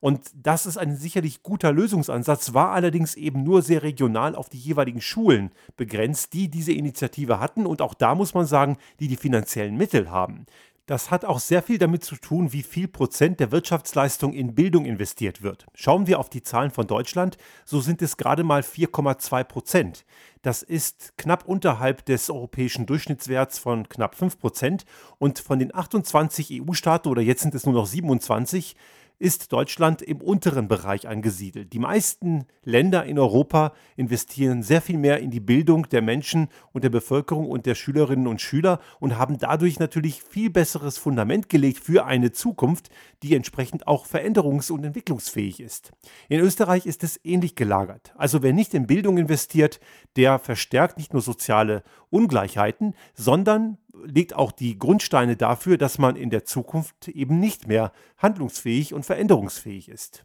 Und 0.00 0.30
das 0.34 0.64
ist 0.64 0.78
ein 0.78 0.96
sicherlich 0.96 1.42
guter 1.42 1.72
Lösungsansatz, 1.72 2.54
war 2.54 2.70
allerdings 2.70 3.16
eben 3.16 3.44
nur 3.44 3.60
sehr 3.60 3.82
regional 3.82 4.34
auf 4.34 4.48
die 4.48 4.58
jeweiligen 4.58 5.02
Schulen 5.02 5.50
begrenzt, 5.76 6.32
die 6.32 6.48
diese 6.48 6.72
Initiative 6.72 7.38
hatten 7.38 7.66
und 7.66 7.82
auch 7.82 7.92
da 7.92 8.14
muss 8.14 8.32
man 8.32 8.46
sagen, 8.46 8.78
die 8.98 9.08
die 9.08 9.16
finanziellen 9.16 9.76
Mittel 9.76 10.10
haben. 10.10 10.46
Das 10.90 11.12
hat 11.12 11.24
auch 11.24 11.38
sehr 11.38 11.62
viel 11.62 11.78
damit 11.78 12.02
zu 12.02 12.16
tun, 12.16 12.52
wie 12.52 12.64
viel 12.64 12.88
Prozent 12.88 13.38
der 13.38 13.52
Wirtschaftsleistung 13.52 14.32
in 14.32 14.56
Bildung 14.56 14.86
investiert 14.86 15.40
wird. 15.40 15.66
Schauen 15.72 16.08
wir 16.08 16.18
auf 16.18 16.28
die 16.28 16.42
Zahlen 16.42 16.72
von 16.72 16.88
Deutschland, 16.88 17.36
so 17.64 17.80
sind 17.80 18.02
es 18.02 18.16
gerade 18.16 18.42
mal 18.42 18.62
4,2 18.62 19.44
Prozent. 19.44 20.04
Das 20.42 20.64
ist 20.64 21.12
knapp 21.16 21.46
unterhalb 21.46 22.04
des 22.06 22.28
europäischen 22.28 22.86
Durchschnittswerts 22.86 23.60
von 23.60 23.88
knapp 23.88 24.16
5 24.16 24.40
Prozent. 24.40 24.84
Und 25.18 25.38
von 25.38 25.60
den 25.60 25.72
28 25.72 26.60
EU-Staaten, 26.60 27.08
oder 27.08 27.22
jetzt 27.22 27.42
sind 27.42 27.54
es 27.54 27.66
nur 27.66 27.74
noch 27.74 27.86
27, 27.86 28.74
ist 29.20 29.52
Deutschland 29.52 30.00
im 30.00 30.22
unteren 30.22 30.66
Bereich 30.66 31.06
angesiedelt. 31.06 31.74
Die 31.74 31.78
meisten 31.78 32.46
Länder 32.64 33.04
in 33.04 33.18
Europa 33.18 33.74
investieren 33.94 34.62
sehr 34.62 34.80
viel 34.80 34.96
mehr 34.96 35.20
in 35.20 35.30
die 35.30 35.40
Bildung 35.40 35.86
der 35.90 36.00
Menschen 36.00 36.48
und 36.72 36.84
der 36.84 36.88
Bevölkerung 36.88 37.46
und 37.46 37.66
der 37.66 37.74
Schülerinnen 37.74 38.26
und 38.26 38.40
Schüler 38.40 38.80
und 38.98 39.18
haben 39.18 39.36
dadurch 39.36 39.78
natürlich 39.78 40.22
viel 40.22 40.48
besseres 40.48 40.96
Fundament 40.96 41.50
gelegt 41.50 41.84
für 41.84 42.06
eine 42.06 42.32
Zukunft, 42.32 42.88
die 43.22 43.34
entsprechend 43.34 43.86
auch 43.86 44.06
veränderungs- 44.06 44.72
und 44.72 44.84
entwicklungsfähig 44.84 45.60
ist. 45.60 45.92
In 46.30 46.40
Österreich 46.40 46.86
ist 46.86 47.04
es 47.04 47.20
ähnlich 47.22 47.54
gelagert. 47.56 48.14
Also 48.16 48.42
wer 48.42 48.54
nicht 48.54 48.72
in 48.72 48.86
Bildung 48.86 49.18
investiert, 49.18 49.80
der 50.16 50.38
verstärkt 50.38 50.96
nicht 50.96 51.12
nur 51.12 51.20
soziale 51.20 51.82
Ungleichheiten, 52.10 52.94
sondern 53.14 53.78
legt 54.04 54.34
auch 54.34 54.52
die 54.52 54.78
Grundsteine 54.78 55.36
dafür, 55.36 55.78
dass 55.78 55.98
man 55.98 56.16
in 56.16 56.30
der 56.30 56.44
Zukunft 56.44 57.08
eben 57.08 57.38
nicht 57.38 57.66
mehr 57.66 57.92
handlungsfähig 58.18 58.94
und 58.94 59.04
veränderungsfähig 59.04 59.88
ist. 59.88 60.24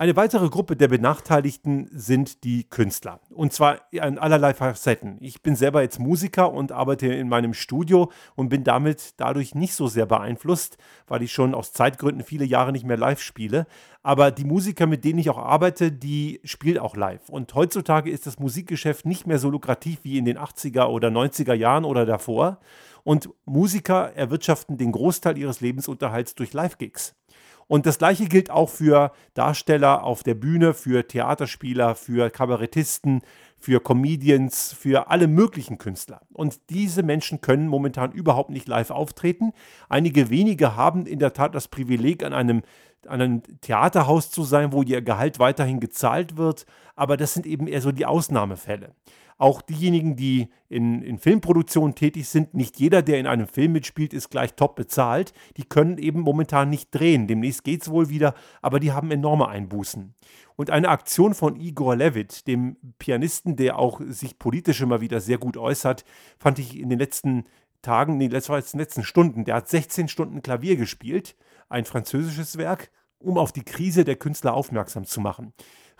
Eine 0.00 0.16
weitere 0.16 0.48
Gruppe 0.48 0.76
der 0.76 0.88
Benachteiligten 0.88 1.90
sind 1.92 2.42
die 2.44 2.64
Künstler. 2.64 3.20
Und 3.28 3.52
zwar 3.52 3.82
in 3.90 4.18
allerlei 4.18 4.54
Facetten. 4.54 5.18
Ich 5.20 5.42
bin 5.42 5.56
selber 5.56 5.82
jetzt 5.82 5.98
Musiker 5.98 6.54
und 6.54 6.72
arbeite 6.72 7.08
in 7.08 7.28
meinem 7.28 7.52
Studio 7.52 8.10
und 8.34 8.48
bin 8.48 8.64
damit 8.64 9.12
dadurch 9.18 9.54
nicht 9.54 9.74
so 9.74 9.88
sehr 9.88 10.06
beeinflusst, 10.06 10.78
weil 11.06 11.20
ich 11.20 11.34
schon 11.34 11.54
aus 11.54 11.74
Zeitgründen 11.74 12.24
viele 12.24 12.46
Jahre 12.46 12.72
nicht 12.72 12.86
mehr 12.86 12.96
live 12.96 13.20
spiele. 13.20 13.66
Aber 14.02 14.30
die 14.30 14.46
Musiker, 14.46 14.86
mit 14.86 15.04
denen 15.04 15.18
ich 15.18 15.28
auch 15.28 15.36
arbeite, 15.36 15.92
die 15.92 16.40
spielen 16.44 16.78
auch 16.78 16.96
live. 16.96 17.28
Und 17.28 17.54
heutzutage 17.54 18.10
ist 18.10 18.26
das 18.26 18.38
Musikgeschäft 18.38 19.04
nicht 19.04 19.26
mehr 19.26 19.38
so 19.38 19.50
lukrativ 19.50 19.98
wie 20.02 20.16
in 20.16 20.24
den 20.24 20.38
80er 20.38 20.86
oder 20.86 21.08
90er 21.08 21.52
Jahren 21.52 21.84
oder 21.84 22.06
davor. 22.06 22.58
Und 23.04 23.28
Musiker 23.44 24.14
erwirtschaften 24.14 24.78
den 24.78 24.92
Großteil 24.92 25.36
ihres 25.36 25.60
Lebensunterhalts 25.60 26.34
durch 26.36 26.54
Live-Gigs. 26.54 27.14
Und 27.70 27.86
das 27.86 27.98
gleiche 27.98 28.24
gilt 28.24 28.50
auch 28.50 28.68
für 28.68 29.12
Darsteller 29.34 30.02
auf 30.02 30.24
der 30.24 30.34
Bühne, 30.34 30.74
für 30.74 31.06
Theaterspieler, 31.06 31.94
für 31.94 32.28
Kabarettisten, 32.28 33.20
für 33.60 33.80
Comedians, 33.80 34.72
für 34.72 35.08
alle 35.08 35.28
möglichen 35.28 35.78
Künstler. 35.78 36.20
Und 36.32 36.58
diese 36.68 37.04
Menschen 37.04 37.42
können 37.42 37.68
momentan 37.68 38.10
überhaupt 38.10 38.50
nicht 38.50 38.66
live 38.66 38.90
auftreten. 38.90 39.52
Einige 39.88 40.30
wenige 40.30 40.74
haben 40.74 41.06
in 41.06 41.20
der 41.20 41.32
Tat 41.32 41.54
das 41.54 41.68
Privileg, 41.68 42.24
an 42.24 42.32
einem, 42.32 42.62
an 43.06 43.20
einem 43.20 43.42
Theaterhaus 43.60 44.32
zu 44.32 44.42
sein, 44.42 44.72
wo 44.72 44.82
ihr 44.82 45.00
Gehalt 45.00 45.38
weiterhin 45.38 45.78
gezahlt 45.78 46.36
wird. 46.36 46.66
Aber 46.96 47.16
das 47.16 47.34
sind 47.34 47.46
eben 47.46 47.68
eher 47.68 47.82
so 47.82 47.92
die 47.92 48.04
Ausnahmefälle 48.04 48.96
auch 49.40 49.62
diejenigen, 49.62 50.16
die 50.16 50.48
in, 50.68 51.02
in 51.02 51.18
Filmproduktionen 51.18 51.94
tätig 51.94 52.28
sind, 52.28 52.52
nicht 52.52 52.78
jeder, 52.78 53.00
der 53.00 53.18
in 53.18 53.26
einem 53.26 53.46
Film 53.46 53.72
mitspielt, 53.72 54.12
ist 54.12 54.30
gleich 54.30 54.54
top 54.54 54.76
bezahlt. 54.76 55.32
Die 55.56 55.64
können 55.64 55.96
eben 55.96 56.20
momentan 56.20 56.68
nicht 56.68 56.90
drehen. 56.90 57.26
Demnächst 57.26 57.64
geht 57.64 57.80
es 57.80 57.90
wohl 57.90 58.10
wieder, 58.10 58.34
aber 58.60 58.80
die 58.80 58.92
haben 58.92 59.10
enorme 59.10 59.48
Einbußen. 59.48 60.14
Und 60.56 60.70
eine 60.70 60.90
Aktion 60.90 61.32
von 61.32 61.56
Igor 61.56 61.96
Levit, 61.96 62.46
dem 62.46 62.76
Pianisten, 62.98 63.56
der 63.56 63.78
auch 63.78 64.02
sich 64.08 64.38
politisch 64.38 64.82
immer 64.82 65.00
wieder 65.00 65.22
sehr 65.22 65.38
gut 65.38 65.56
äußert, 65.56 66.04
fand 66.38 66.58
ich 66.58 66.78
in 66.78 66.90
den 66.90 66.98
letzten 66.98 67.44
Tagen, 67.80 68.18
nee, 68.18 68.28
den 68.28 68.42
letzten 68.74 69.04
Stunden, 69.04 69.46
der 69.46 69.54
hat 69.54 69.70
16 69.70 70.08
Stunden 70.08 70.42
Klavier 70.42 70.76
gespielt, 70.76 71.34
ein 71.70 71.86
französisches 71.86 72.58
Werk, 72.58 72.90
um 73.20 73.38
auf 73.38 73.52
die 73.52 73.64
Krise 73.64 74.04
der 74.04 74.16
Künstler 74.16 74.54
aufmerksam 74.54 75.04
zu 75.04 75.20
machen. 75.20 75.52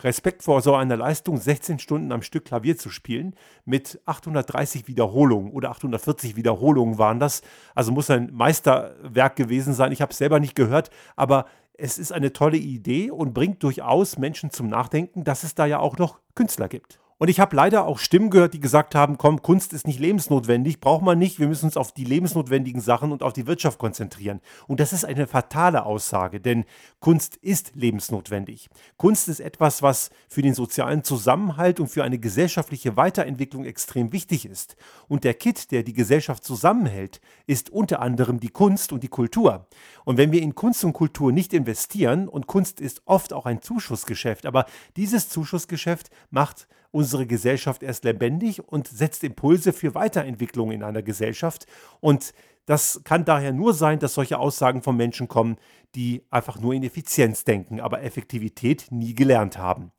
Respekt 0.03 0.43
vor 0.43 0.61
so 0.61 0.73
einer 0.75 0.97
Leistung, 0.97 1.37
16 1.37 1.79
Stunden 1.79 2.11
am 2.11 2.21
Stück 2.21 2.45
Klavier 2.45 2.77
zu 2.77 2.89
spielen, 2.89 3.35
mit 3.65 4.01
830 4.05 4.87
Wiederholungen 4.87 5.51
oder 5.51 5.69
840 5.71 6.35
Wiederholungen 6.35 6.97
waren 6.97 7.19
das. 7.19 7.41
Also 7.75 7.91
muss 7.91 8.09
ein 8.09 8.33
Meisterwerk 8.33 9.35
gewesen 9.35 9.73
sein. 9.73 9.91
Ich 9.91 10.01
habe 10.01 10.11
es 10.11 10.17
selber 10.17 10.39
nicht 10.39 10.55
gehört, 10.55 10.89
aber 11.15 11.45
es 11.73 11.97
ist 11.97 12.11
eine 12.11 12.33
tolle 12.33 12.57
Idee 12.57 13.11
und 13.11 13.33
bringt 13.33 13.63
durchaus 13.63 14.17
Menschen 14.17 14.51
zum 14.51 14.67
Nachdenken, 14.67 15.23
dass 15.23 15.43
es 15.43 15.55
da 15.55 15.65
ja 15.65 15.79
auch 15.79 15.97
noch 15.97 16.19
Künstler 16.35 16.67
gibt. 16.67 17.00
Und 17.21 17.27
ich 17.27 17.39
habe 17.39 17.55
leider 17.55 17.85
auch 17.85 17.99
Stimmen 17.99 18.31
gehört, 18.31 18.55
die 18.55 18.59
gesagt 18.59 18.95
haben, 18.95 19.19
komm, 19.19 19.43
Kunst 19.43 19.73
ist 19.73 19.85
nicht 19.85 19.99
lebensnotwendig, 19.99 20.79
braucht 20.79 21.03
man 21.03 21.19
nicht, 21.19 21.37
wir 21.37 21.47
müssen 21.47 21.65
uns 21.65 21.77
auf 21.77 21.91
die 21.91 22.03
lebensnotwendigen 22.03 22.81
Sachen 22.81 23.11
und 23.11 23.21
auf 23.21 23.31
die 23.31 23.45
Wirtschaft 23.45 23.77
konzentrieren. 23.77 24.41
Und 24.65 24.79
das 24.79 24.91
ist 24.91 25.05
eine 25.05 25.27
fatale 25.27 25.85
Aussage, 25.85 26.41
denn 26.41 26.65
Kunst 26.99 27.35
ist 27.35 27.73
lebensnotwendig. 27.75 28.71
Kunst 28.97 29.27
ist 29.27 29.39
etwas, 29.39 29.83
was 29.83 30.09
für 30.29 30.41
den 30.41 30.55
sozialen 30.55 31.03
Zusammenhalt 31.03 31.79
und 31.79 31.89
für 31.89 32.03
eine 32.03 32.17
gesellschaftliche 32.17 32.97
Weiterentwicklung 32.97 33.65
extrem 33.65 34.11
wichtig 34.11 34.47
ist. 34.47 34.75
Und 35.07 35.23
der 35.23 35.35
Kit, 35.35 35.69
der 35.69 35.83
die 35.83 35.93
Gesellschaft 35.93 36.43
zusammenhält, 36.43 37.21
ist 37.45 37.69
unter 37.69 38.01
anderem 38.01 38.39
die 38.39 38.49
Kunst 38.49 38.91
und 38.91 39.03
die 39.03 39.09
Kultur. 39.09 39.67
Und 40.05 40.17
wenn 40.17 40.31
wir 40.31 40.41
in 40.41 40.55
Kunst 40.55 40.83
und 40.83 40.93
Kultur 40.93 41.31
nicht 41.31 41.53
investieren, 41.53 42.27
und 42.27 42.47
Kunst 42.47 42.81
ist 42.81 43.03
oft 43.05 43.31
auch 43.31 43.45
ein 43.45 43.61
Zuschussgeschäft, 43.61 44.47
aber 44.47 44.65
dieses 44.95 45.29
Zuschussgeschäft 45.29 46.09
macht 46.31 46.67
unsere 46.91 47.25
Gesellschaft 47.25 47.83
erst 47.83 48.03
lebendig 48.03 48.67
und 48.67 48.87
setzt 48.87 49.23
Impulse 49.23 49.73
für 49.73 49.95
Weiterentwicklung 49.95 50.71
in 50.71 50.83
einer 50.83 51.01
Gesellschaft. 51.01 51.65
Und 51.99 52.33
das 52.65 53.01
kann 53.03 53.25
daher 53.25 53.53
nur 53.53 53.73
sein, 53.73 53.99
dass 53.99 54.13
solche 54.13 54.37
Aussagen 54.37 54.81
von 54.81 54.95
Menschen 54.95 55.27
kommen, 55.27 55.57
die 55.95 56.23
einfach 56.29 56.59
nur 56.59 56.73
in 56.73 56.83
Effizienz 56.83 57.43
denken, 57.43 57.79
aber 57.79 58.03
Effektivität 58.03 58.87
nie 58.91 59.15
gelernt 59.15 59.57
haben. 59.57 59.91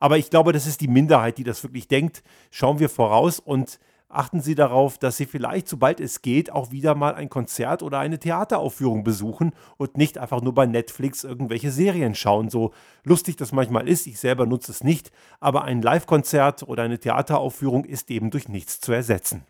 Aber 0.00 0.18
ich 0.18 0.30
glaube, 0.30 0.52
das 0.52 0.66
ist 0.66 0.80
die 0.80 0.88
Minderheit, 0.88 1.38
die 1.38 1.44
das 1.44 1.62
wirklich 1.62 1.88
denkt. 1.88 2.22
Schauen 2.50 2.78
wir 2.78 2.88
voraus 2.88 3.38
und 3.40 3.78
achten 4.08 4.40
Sie 4.40 4.54
darauf, 4.54 4.98
dass 4.98 5.16
Sie 5.16 5.26
vielleicht, 5.26 5.68
sobald 5.68 6.00
es 6.00 6.22
geht, 6.22 6.50
auch 6.50 6.70
wieder 6.70 6.94
mal 6.94 7.14
ein 7.14 7.28
Konzert 7.28 7.82
oder 7.82 7.98
eine 7.98 8.18
Theateraufführung 8.18 9.04
besuchen 9.04 9.52
und 9.76 9.96
nicht 9.96 10.18
einfach 10.18 10.40
nur 10.40 10.54
bei 10.54 10.66
Netflix 10.66 11.24
irgendwelche 11.24 11.70
Serien 11.70 12.14
schauen. 12.14 12.48
So 12.50 12.72
lustig 13.04 13.36
das 13.36 13.52
manchmal 13.52 13.88
ist, 13.88 14.06
ich 14.06 14.18
selber 14.18 14.46
nutze 14.46 14.72
es 14.72 14.82
nicht, 14.82 15.10
aber 15.40 15.64
ein 15.64 15.82
Live-Konzert 15.82 16.62
oder 16.62 16.82
eine 16.82 16.98
Theateraufführung 16.98 17.84
ist 17.84 18.10
eben 18.10 18.30
durch 18.30 18.48
nichts 18.48 18.80
zu 18.80 18.92
ersetzen. 18.92 19.44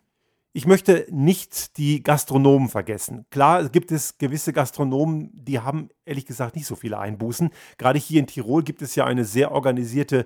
Ich 0.51 0.65
möchte 0.65 1.05
nicht 1.11 1.77
die 1.77 2.01
Gastronomen 2.01 2.69
vergessen. 2.69 3.25
Klar 3.29 3.69
gibt 3.69 3.91
es 3.91 4.17
gewisse 4.17 4.51
Gastronomen, 4.51 5.29
die 5.33 5.59
haben 5.59 5.89
ehrlich 6.05 6.25
gesagt 6.25 6.55
nicht 6.55 6.65
so 6.65 6.75
viele 6.75 6.97
Einbußen. 6.97 7.51
Gerade 7.77 7.99
hier 7.99 8.19
in 8.19 8.25
Tirol 8.25 8.63
gibt 8.63 8.81
es 8.81 8.95
ja 8.95 9.05
eine 9.05 9.25
sehr 9.25 9.51
organisierte 9.51 10.25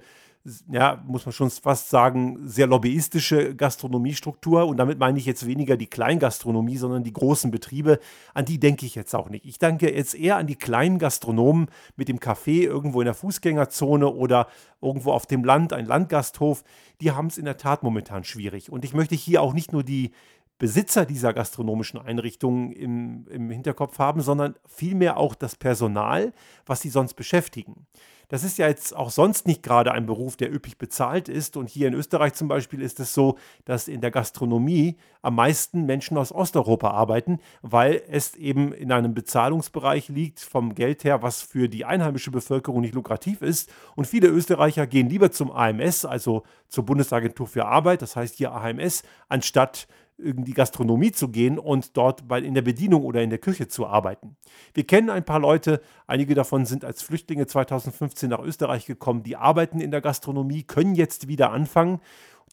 ja, 0.70 1.02
muss 1.08 1.26
man 1.26 1.32
schon 1.32 1.50
fast 1.50 1.90
sagen, 1.90 2.38
sehr 2.44 2.68
lobbyistische 2.68 3.56
Gastronomiestruktur. 3.56 4.66
Und 4.66 4.78
damit 4.78 5.00
meine 5.00 5.18
ich 5.18 5.26
jetzt 5.26 5.46
weniger 5.46 5.78
die 5.78 5.88
Kleingastronomie, 5.88 6.76
sondern 6.76 7.04
die 7.04 7.14
großen 7.14 7.50
Betriebe. 7.50 8.00
An 8.34 8.44
die 8.44 8.60
denke 8.60 8.86
ich 8.86 8.96
jetzt 8.96 9.16
auch 9.16 9.30
nicht. 9.30 9.46
Ich 9.46 9.58
denke 9.58 9.94
jetzt 9.94 10.16
eher 10.16 10.36
an 10.36 10.48
die 10.48 10.58
kleinen 10.58 11.00
Gastronomen 11.00 11.68
mit 11.96 12.10
dem 12.10 12.20
Café 12.20 12.64
irgendwo 12.64 13.00
in 13.00 13.06
der 13.06 13.14
Fußgängerzone 13.14 14.10
oder 14.10 14.48
irgendwo 14.82 15.14
auf 15.14 15.26
dem 15.26 15.46
Land, 15.46 15.72
ein 15.72 15.86
Landgasthof. 15.86 16.64
Die 17.00 17.12
haben 17.12 17.28
es 17.28 17.38
in 17.38 17.46
der 17.46 17.58
Tat 17.58 17.84
momentan 17.84 18.26
schwierig. 18.26 18.70
Und 18.70 18.84
ich 18.84 18.94
möchte 18.94 19.16
hier 19.16 19.42
auch 19.42 19.54
nicht 19.54 19.72
nur 19.72 19.84
die 19.84 20.12
Besitzer 20.60 21.06
dieser 21.06 21.34
gastronomischen 21.34 22.00
Einrichtungen 22.00 22.72
im, 22.72 23.28
im 23.28 23.50
Hinterkopf 23.50 24.00
haben, 24.00 24.22
sondern 24.22 24.56
vielmehr 24.66 25.18
auch 25.18 25.36
das 25.36 25.56
Personal, 25.56 26.32
was 26.66 26.82
sie 26.82 26.90
sonst 26.90 27.16
beschäftigen. 27.16 27.88
Das 28.34 28.44
ist 28.44 28.58
ja 28.58 28.68
jetzt 28.68 28.96
auch 28.96 29.12
sonst 29.12 29.46
nicht 29.46 29.62
gerade 29.62 29.92
ein 29.92 30.08
Beruf, 30.08 30.38
der 30.38 30.52
üppig 30.52 30.80
bezahlt 30.80 31.30
ist. 31.30 31.56
Und 31.56 31.70
hier 31.70 31.88
in 31.88 31.94
Österreich 31.94 32.34
zum 32.34 32.48
Beispiel 32.48 32.82
ist 32.82 33.00
es 33.00 33.14
so, 33.14 33.38
dass 33.66 33.88
in 33.88 34.02
der 34.02 34.10
Gastronomie 34.10 34.98
am 35.22 35.36
meisten 35.36 35.86
Menschen 35.86 36.18
aus 36.18 36.32
Osteuropa 36.32 36.90
arbeiten, 36.90 37.40
weil 37.62 38.02
es 38.10 38.36
eben 38.36 38.74
in 38.74 38.92
einem 38.92 39.14
Bezahlungsbereich 39.14 40.10
liegt 40.10 40.40
vom 40.40 40.74
Geld 40.74 41.04
her, 41.04 41.22
was 41.22 41.44
für 41.44 41.70
die 41.70 41.86
einheimische 41.86 42.32
Bevölkerung 42.32 42.82
nicht 42.82 42.96
lukrativ 42.96 43.44
ist. 43.44 43.72
Und 43.96 44.08
viele 44.08 44.30
Österreicher 44.30 44.88
gehen 44.88 45.10
lieber 45.10 45.32
zum 45.32 45.52
AMS, 45.52 46.04
also 46.04 46.42
zur 46.70 46.86
Bundesagentur 46.86 47.46
für 47.46 47.66
Arbeit, 47.66 48.02
das 48.02 48.16
heißt 48.16 48.38
hier 48.38 48.52
AMS, 48.52 49.04
anstatt 49.30 49.88
in 50.18 50.46
die 50.46 50.54
Gastronomie 50.54 51.12
zu 51.12 51.30
gehen 51.30 51.58
und 51.58 51.98
dort 51.98 52.28
bei, 52.28 52.40
in 52.40 52.54
der 52.54 52.62
Bedienung 52.62 53.04
oder 53.04 53.22
in 53.22 53.30
der 53.30 53.40
Küche 53.40 53.68
zu 53.68 53.88
arbeiten. 53.88 54.36
Wir 54.74 54.86
kennen 54.86 55.10
ein 55.10 55.26
paar 55.26 55.40
Leute, 55.40 55.82
einige 56.08 56.36
davon 56.36 56.66
sind 56.66 56.86
als 56.86 57.02
Flüchtlinge 57.02 57.48
2015 57.48 58.30
nach 58.30 58.40
Österreich 58.40 58.86
gekommen, 58.86 59.24
die 59.24 59.36
arbeiten 59.36 59.80
in 59.80 59.92
der 59.92 60.02
Gastronomie, 60.02 60.64
können 60.64 60.96
jetzt 60.96 61.28
wieder 61.28 61.52
anfangen. 61.52 62.00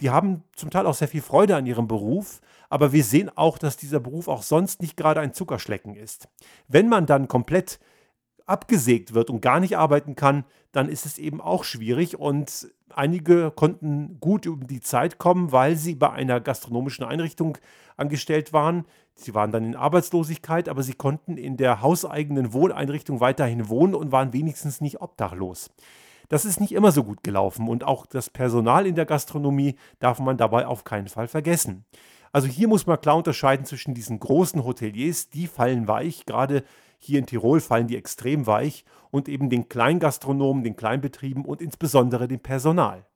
Die 0.01 0.11
haben 0.11 0.43
zum 0.57 0.71
Teil 0.71 0.87
auch 0.87 0.95
sehr 0.95 1.09
viel 1.09 1.21
Freude 1.21 1.57
an 1.57 1.67
ihrem 1.67 1.87
Beruf, 1.87 2.41
aber 2.71 2.93
wir 2.93 3.05
sehen 3.05 3.31
auch, 3.35 3.59
dass 3.59 3.77
dieser 3.77 4.01
Beruf 4.01 4.29
auch 4.29 4.43
sonst 4.43 4.81
nicht 4.81 4.97
gerade 4.97 5.21
ein 5.21 5.35
Zuckerschlecken 5.35 5.95
ist. 5.95 6.29
Wenn 6.69 6.89
man 6.89 7.05
dann 7.05 7.29
komplett 7.29 7.79
abgesägt 8.47 9.15
wird 9.15 9.31
und 9.31 9.43
gar 9.43 9.61
nicht 9.61 9.77
arbeiten 9.77 10.17
kann, 10.17 10.45
dann 10.73 10.89
ist 10.89 11.07
es 11.07 11.19
eben 11.19 11.41
auch 11.41 11.65
schwierig 11.65 12.19
und 12.19 12.71
einige 12.97 13.51
konnten 13.51 14.19
gut 14.21 14.47
um 14.47 14.67
die 14.67 14.81
Zeit 14.81 15.19
kommen, 15.19 15.53
weil 15.53 15.77
sie 15.77 15.95
bei 15.95 16.11
einer 16.11 16.41
gastronomischen 16.41 17.05
Einrichtung 17.05 17.59
angestellt 17.97 18.53
waren. 18.53 18.85
Sie 19.15 19.35
waren 19.35 19.53
dann 19.53 19.65
in 19.65 19.77
Arbeitslosigkeit, 19.77 20.69
aber 20.69 20.83
sie 20.83 20.95
konnten 20.95 21.37
in 21.37 21.57
der 21.57 21.83
hauseigenen 21.83 22.53
Wohneinrichtung 22.53 23.21
weiterhin 23.21 23.69
wohnen 23.69 23.95
und 23.95 24.13
waren 24.13 24.33
wenigstens 24.33 24.81
nicht 24.81 25.01
obdachlos. 25.01 25.71
Das 26.29 26.45
ist 26.45 26.61
nicht 26.61 26.73
immer 26.73 26.93
so 26.93 27.03
gut 27.03 27.25
gelaufen 27.25 27.69
und 27.69 27.83
auch 27.85 28.07
das 28.07 28.31
Personal 28.31 28.87
in 28.87 28.95
der 28.95 29.05
Gastronomie 29.05 29.75
darf 29.99 30.21
man 30.21 30.37
dabei 30.37 30.67
auf 30.67 30.85
keinen 30.85 31.09
Fall 31.09 31.27
vergessen. 31.27 31.85
Also 32.33 32.47
hier 32.47 32.69
muss 32.69 32.87
man 32.87 33.01
klar 33.01 33.17
unterscheiden 33.17 33.67
zwischen 33.67 33.95
diesen 33.95 34.21
großen 34.21 34.65
Hoteliers, 34.65 35.31
die 35.31 35.47
fallen 35.47 35.89
weich, 35.89 36.27
gerade 36.27 36.65
hier 36.99 37.19
in 37.19 37.27
Tirol 37.27 37.61
fallen 37.61 37.87
die 37.87 37.97
extrem 37.97 38.47
weich 38.47 38.85
und 39.11 39.29
eben 39.29 39.51
den 39.51 39.69
Kleingastronomen, 39.69 40.63
den 40.63 40.77
Kleinbetrieben 40.77 41.45
und 41.45 41.61
insbesondere 41.63 42.29
dem 42.29 42.41
Personal. 42.41 43.07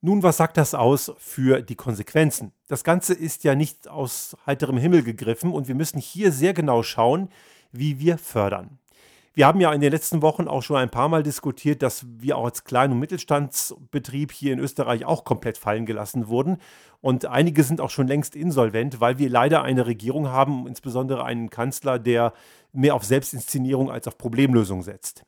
Nun, 0.00 0.24
was 0.24 0.36
sagt 0.36 0.56
das 0.56 0.74
aus 0.74 1.12
für 1.18 1.62
die 1.62 1.76
Konsequenzen? 1.76 2.52
Das 2.66 2.82
Ganze 2.82 3.14
ist 3.14 3.44
ja 3.44 3.54
nicht 3.54 3.86
aus 3.86 4.36
heiterem 4.44 4.76
Himmel 4.76 5.04
gegriffen 5.04 5.52
und 5.52 5.68
wir 5.68 5.76
müssen 5.76 6.00
hier 6.00 6.32
sehr 6.32 6.52
genau 6.52 6.82
schauen, 6.82 7.28
wie 7.70 8.00
wir 8.00 8.18
fördern. 8.18 8.80
Wir 9.34 9.46
haben 9.46 9.60
ja 9.60 9.72
in 9.72 9.80
den 9.80 9.92
letzten 9.92 10.20
Wochen 10.20 10.46
auch 10.46 10.62
schon 10.62 10.76
ein 10.76 10.90
paar 10.90 11.08
Mal 11.08 11.22
diskutiert, 11.22 11.82
dass 11.82 12.04
wir 12.18 12.36
auch 12.36 12.44
als 12.44 12.64
Klein- 12.64 12.92
und 12.92 12.98
Mittelstandsbetrieb 12.98 14.30
hier 14.30 14.52
in 14.52 14.58
Österreich 14.58 15.06
auch 15.06 15.24
komplett 15.24 15.56
fallen 15.56 15.86
gelassen 15.86 16.28
wurden. 16.28 16.58
Und 17.00 17.24
einige 17.24 17.64
sind 17.64 17.80
auch 17.80 17.88
schon 17.88 18.06
längst 18.06 18.36
insolvent, 18.36 19.00
weil 19.00 19.18
wir 19.18 19.30
leider 19.30 19.62
eine 19.62 19.86
Regierung 19.86 20.28
haben, 20.28 20.66
insbesondere 20.66 21.24
einen 21.24 21.48
Kanzler, 21.48 21.98
der 21.98 22.34
mehr 22.72 22.94
auf 22.94 23.04
Selbstinszenierung 23.04 23.90
als 23.90 24.06
auf 24.06 24.18
Problemlösung 24.18 24.82
setzt. 24.82 25.24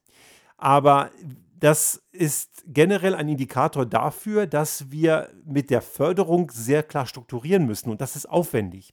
Aber 0.58 1.10
das 1.58 2.02
ist 2.12 2.62
generell 2.66 3.14
ein 3.14 3.28
Indikator 3.28 3.86
dafür, 3.86 4.46
dass 4.46 4.90
wir 4.90 5.30
mit 5.46 5.70
der 5.70 5.80
Förderung 5.80 6.50
sehr 6.50 6.82
klar 6.82 7.06
strukturieren 7.06 7.64
müssen 7.64 7.90
und 7.90 8.02
das 8.02 8.16
ist 8.16 8.26
aufwendig. 8.26 8.92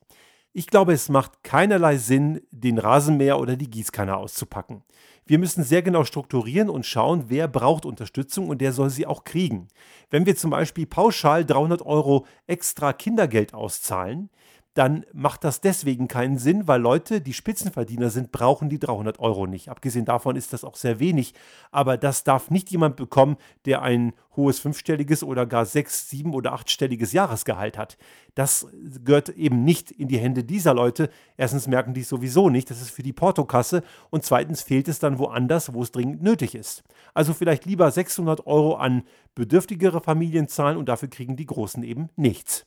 Ich 0.53 0.67
glaube, 0.67 0.91
es 0.91 1.07
macht 1.07 1.45
keinerlei 1.45 1.95
Sinn, 1.95 2.41
den 2.51 2.77
Rasenmäher 2.77 3.39
oder 3.39 3.55
die 3.55 3.69
Gießkanne 3.69 4.17
auszupacken. 4.17 4.83
Wir 5.25 5.39
müssen 5.39 5.63
sehr 5.63 5.81
genau 5.81 6.03
strukturieren 6.03 6.69
und 6.69 6.85
schauen, 6.85 7.25
wer 7.29 7.47
braucht 7.47 7.85
Unterstützung 7.85 8.49
und 8.49 8.59
der 8.59 8.73
soll 8.73 8.89
sie 8.89 9.07
auch 9.07 9.23
kriegen. 9.23 9.69
Wenn 10.09 10.25
wir 10.25 10.35
zum 10.35 10.51
Beispiel 10.51 10.85
pauschal 10.85 11.45
300 11.45 11.83
Euro 11.83 12.25
extra 12.47 12.91
Kindergeld 12.91 13.53
auszahlen, 13.53 14.29
dann 14.73 15.05
macht 15.11 15.43
das 15.43 15.59
deswegen 15.59 16.07
keinen 16.07 16.37
Sinn, 16.37 16.65
weil 16.65 16.79
Leute, 16.79 17.19
die 17.19 17.33
Spitzenverdiener 17.33 18.09
sind, 18.09 18.31
brauchen 18.31 18.69
die 18.69 18.79
300 18.79 19.19
Euro 19.19 19.45
nicht. 19.45 19.67
Abgesehen 19.67 20.05
davon 20.05 20.37
ist 20.37 20.53
das 20.53 20.63
auch 20.63 20.75
sehr 20.75 20.99
wenig. 20.99 21.33
Aber 21.71 21.97
das 21.97 22.23
darf 22.23 22.49
nicht 22.49 22.71
jemand 22.71 22.95
bekommen, 22.95 23.35
der 23.65 23.81
ein 23.81 24.13
hohes 24.37 24.59
fünfstelliges 24.59 25.23
oder 25.23 25.45
gar 25.45 25.65
sechs, 25.65 26.09
sieben 26.09 26.33
oder 26.33 26.53
achtstelliges 26.53 27.11
Jahresgehalt 27.11 27.77
hat. 27.77 27.97
Das 28.33 28.65
gehört 29.03 29.27
eben 29.29 29.65
nicht 29.65 29.91
in 29.91 30.07
die 30.07 30.19
Hände 30.19 30.45
dieser 30.45 30.73
Leute. 30.73 31.09
Erstens 31.35 31.67
merken 31.67 31.93
die 31.93 32.01
es 32.01 32.09
sowieso 32.09 32.49
nicht, 32.49 32.69
das 32.69 32.81
ist 32.81 32.91
für 32.91 33.03
die 33.03 33.11
Portokasse. 33.11 33.83
Und 34.09 34.23
zweitens 34.23 34.61
fehlt 34.61 34.87
es 34.87 34.99
dann 34.99 35.19
woanders, 35.19 35.73
wo 35.73 35.83
es 35.83 35.91
dringend 35.91 36.23
nötig 36.23 36.55
ist. 36.55 36.83
Also 37.13 37.33
vielleicht 37.33 37.65
lieber 37.65 37.91
600 37.91 38.47
Euro 38.47 38.75
an 38.75 39.03
bedürftigere 39.35 39.99
Familien 39.99 40.47
zahlen 40.47 40.77
und 40.77 40.87
dafür 40.87 41.09
kriegen 41.09 41.35
die 41.35 41.45
Großen 41.45 41.83
eben 41.83 42.09
nichts. 42.15 42.65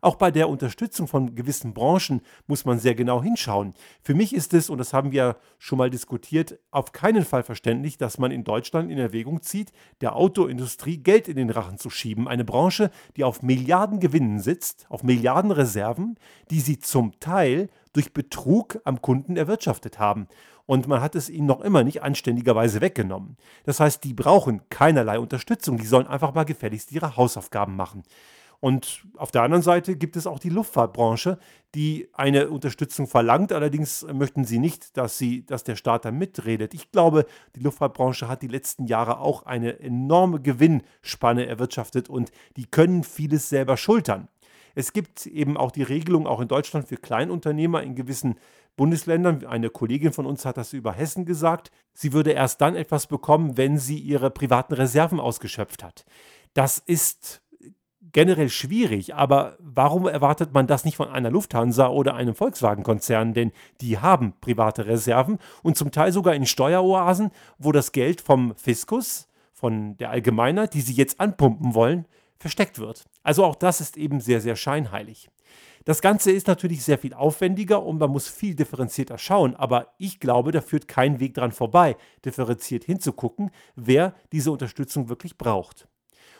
Auch 0.00 0.16
bei 0.16 0.30
der 0.30 0.48
Unterstützung 0.48 1.06
von 1.06 1.34
gewissen 1.34 1.74
Branchen 1.74 2.20
muss 2.46 2.64
man 2.64 2.78
sehr 2.78 2.94
genau 2.94 3.22
hinschauen. 3.22 3.74
Für 4.02 4.14
mich 4.14 4.34
ist 4.34 4.54
es, 4.54 4.70
und 4.70 4.78
das 4.78 4.92
haben 4.92 5.12
wir 5.12 5.36
schon 5.58 5.78
mal 5.78 5.90
diskutiert, 5.90 6.58
auf 6.70 6.92
keinen 6.92 7.24
Fall 7.24 7.42
verständlich, 7.42 7.98
dass 7.98 8.18
man 8.18 8.30
in 8.30 8.44
Deutschland 8.44 8.90
in 8.90 8.98
Erwägung 8.98 9.42
zieht, 9.42 9.72
der 10.00 10.16
Autoindustrie 10.16 10.98
Geld 10.98 11.28
in 11.28 11.36
den 11.36 11.50
Rachen 11.50 11.78
zu 11.78 11.90
schieben. 11.90 12.28
Eine 12.28 12.44
Branche, 12.44 12.90
die 13.16 13.24
auf 13.24 13.42
Milliarden 13.42 14.00
Gewinnen 14.00 14.40
sitzt, 14.40 14.86
auf 14.88 15.02
Milliarden 15.02 15.50
Reserven, 15.50 16.16
die 16.50 16.60
sie 16.60 16.78
zum 16.78 17.18
Teil 17.20 17.68
durch 17.92 18.12
Betrug 18.12 18.78
am 18.84 19.00
Kunden 19.00 19.36
erwirtschaftet 19.36 19.98
haben. 19.98 20.28
Und 20.66 20.88
man 20.88 21.00
hat 21.00 21.14
es 21.14 21.30
ihnen 21.30 21.46
noch 21.46 21.60
immer 21.60 21.84
nicht 21.84 22.02
anständigerweise 22.02 22.80
weggenommen. 22.80 23.36
Das 23.64 23.80
heißt, 23.80 24.02
die 24.02 24.12
brauchen 24.12 24.68
keinerlei 24.68 25.18
Unterstützung. 25.18 25.78
Die 25.78 25.86
sollen 25.86 26.08
einfach 26.08 26.34
mal 26.34 26.44
gefälligst 26.44 26.90
ihre 26.92 27.16
Hausaufgaben 27.16 27.76
machen. 27.76 28.02
Und 28.60 29.06
auf 29.16 29.30
der 29.30 29.42
anderen 29.42 29.62
Seite 29.62 29.96
gibt 29.96 30.16
es 30.16 30.26
auch 30.26 30.38
die 30.38 30.48
Luftfahrtbranche, 30.48 31.38
die 31.74 32.08
eine 32.12 32.48
Unterstützung 32.48 33.06
verlangt. 33.06 33.52
Allerdings 33.52 34.06
möchten 34.12 34.44
sie 34.44 34.58
nicht, 34.58 34.96
dass, 34.96 35.18
sie, 35.18 35.44
dass 35.44 35.64
der 35.64 35.76
Staat 35.76 36.04
da 36.04 36.10
mitredet. 36.10 36.74
Ich 36.74 36.90
glaube, 36.90 37.26
die 37.54 37.60
Luftfahrtbranche 37.60 38.28
hat 38.28 38.42
die 38.42 38.48
letzten 38.48 38.86
Jahre 38.86 39.20
auch 39.20 39.44
eine 39.44 39.80
enorme 39.80 40.40
Gewinnspanne 40.40 41.46
erwirtschaftet 41.46 42.08
und 42.08 42.32
die 42.56 42.66
können 42.66 43.04
vieles 43.04 43.48
selber 43.48 43.76
schultern. 43.76 44.28
Es 44.74 44.92
gibt 44.92 45.26
eben 45.26 45.56
auch 45.56 45.72
die 45.72 45.82
Regelung, 45.82 46.26
auch 46.26 46.40
in 46.40 46.48
Deutschland, 46.48 46.86
für 46.86 46.98
Kleinunternehmer 46.98 47.82
in 47.82 47.94
gewissen 47.94 48.36
Bundesländern. 48.76 49.44
Eine 49.46 49.70
Kollegin 49.70 50.12
von 50.12 50.26
uns 50.26 50.44
hat 50.44 50.58
das 50.58 50.74
über 50.74 50.92
Hessen 50.92 51.24
gesagt. 51.24 51.70
Sie 51.94 52.12
würde 52.12 52.32
erst 52.32 52.60
dann 52.60 52.76
etwas 52.76 53.06
bekommen, 53.06 53.56
wenn 53.56 53.78
sie 53.78 53.98
ihre 53.98 54.30
privaten 54.30 54.74
Reserven 54.74 55.18
ausgeschöpft 55.18 55.82
hat. 55.82 56.04
Das 56.52 56.78
ist 56.78 57.42
generell 58.12 58.48
schwierig, 58.48 59.14
aber 59.14 59.56
warum 59.58 60.06
erwartet 60.06 60.52
man 60.52 60.66
das 60.66 60.84
nicht 60.84 60.96
von 60.96 61.08
einer 61.08 61.30
Lufthansa 61.30 61.88
oder 61.88 62.14
einem 62.14 62.34
Volkswagen-Konzern? 62.34 63.34
Denn 63.34 63.52
die 63.80 63.98
haben 63.98 64.34
private 64.40 64.86
Reserven 64.86 65.38
und 65.62 65.76
zum 65.76 65.90
Teil 65.90 66.12
sogar 66.12 66.34
in 66.34 66.46
Steueroasen, 66.46 67.30
wo 67.58 67.72
das 67.72 67.92
Geld 67.92 68.20
vom 68.20 68.54
Fiskus, 68.56 69.28
von 69.52 69.96
der 69.96 70.10
Allgemeinheit, 70.10 70.74
die 70.74 70.82
sie 70.82 70.92
jetzt 70.92 71.18
anpumpen 71.18 71.74
wollen, 71.74 72.06
versteckt 72.38 72.78
wird. 72.78 73.04
Also 73.22 73.44
auch 73.44 73.54
das 73.54 73.80
ist 73.80 73.96
eben 73.96 74.20
sehr, 74.20 74.40
sehr 74.40 74.56
scheinheilig. 74.56 75.30
Das 75.86 76.02
Ganze 76.02 76.32
ist 76.32 76.48
natürlich 76.48 76.82
sehr 76.82 76.98
viel 76.98 77.14
aufwendiger 77.14 77.82
und 77.82 77.98
man 77.98 78.10
muss 78.10 78.28
viel 78.28 78.56
differenzierter 78.56 79.18
schauen, 79.18 79.54
aber 79.54 79.94
ich 79.98 80.18
glaube, 80.18 80.50
da 80.50 80.60
führt 80.60 80.88
kein 80.88 81.20
Weg 81.20 81.34
dran 81.34 81.52
vorbei, 81.52 81.96
differenziert 82.24 82.82
hinzugucken, 82.84 83.50
wer 83.76 84.12
diese 84.32 84.50
Unterstützung 84.50 85.08
wirklich 85.08 85.38
braucht. 85.38 85.86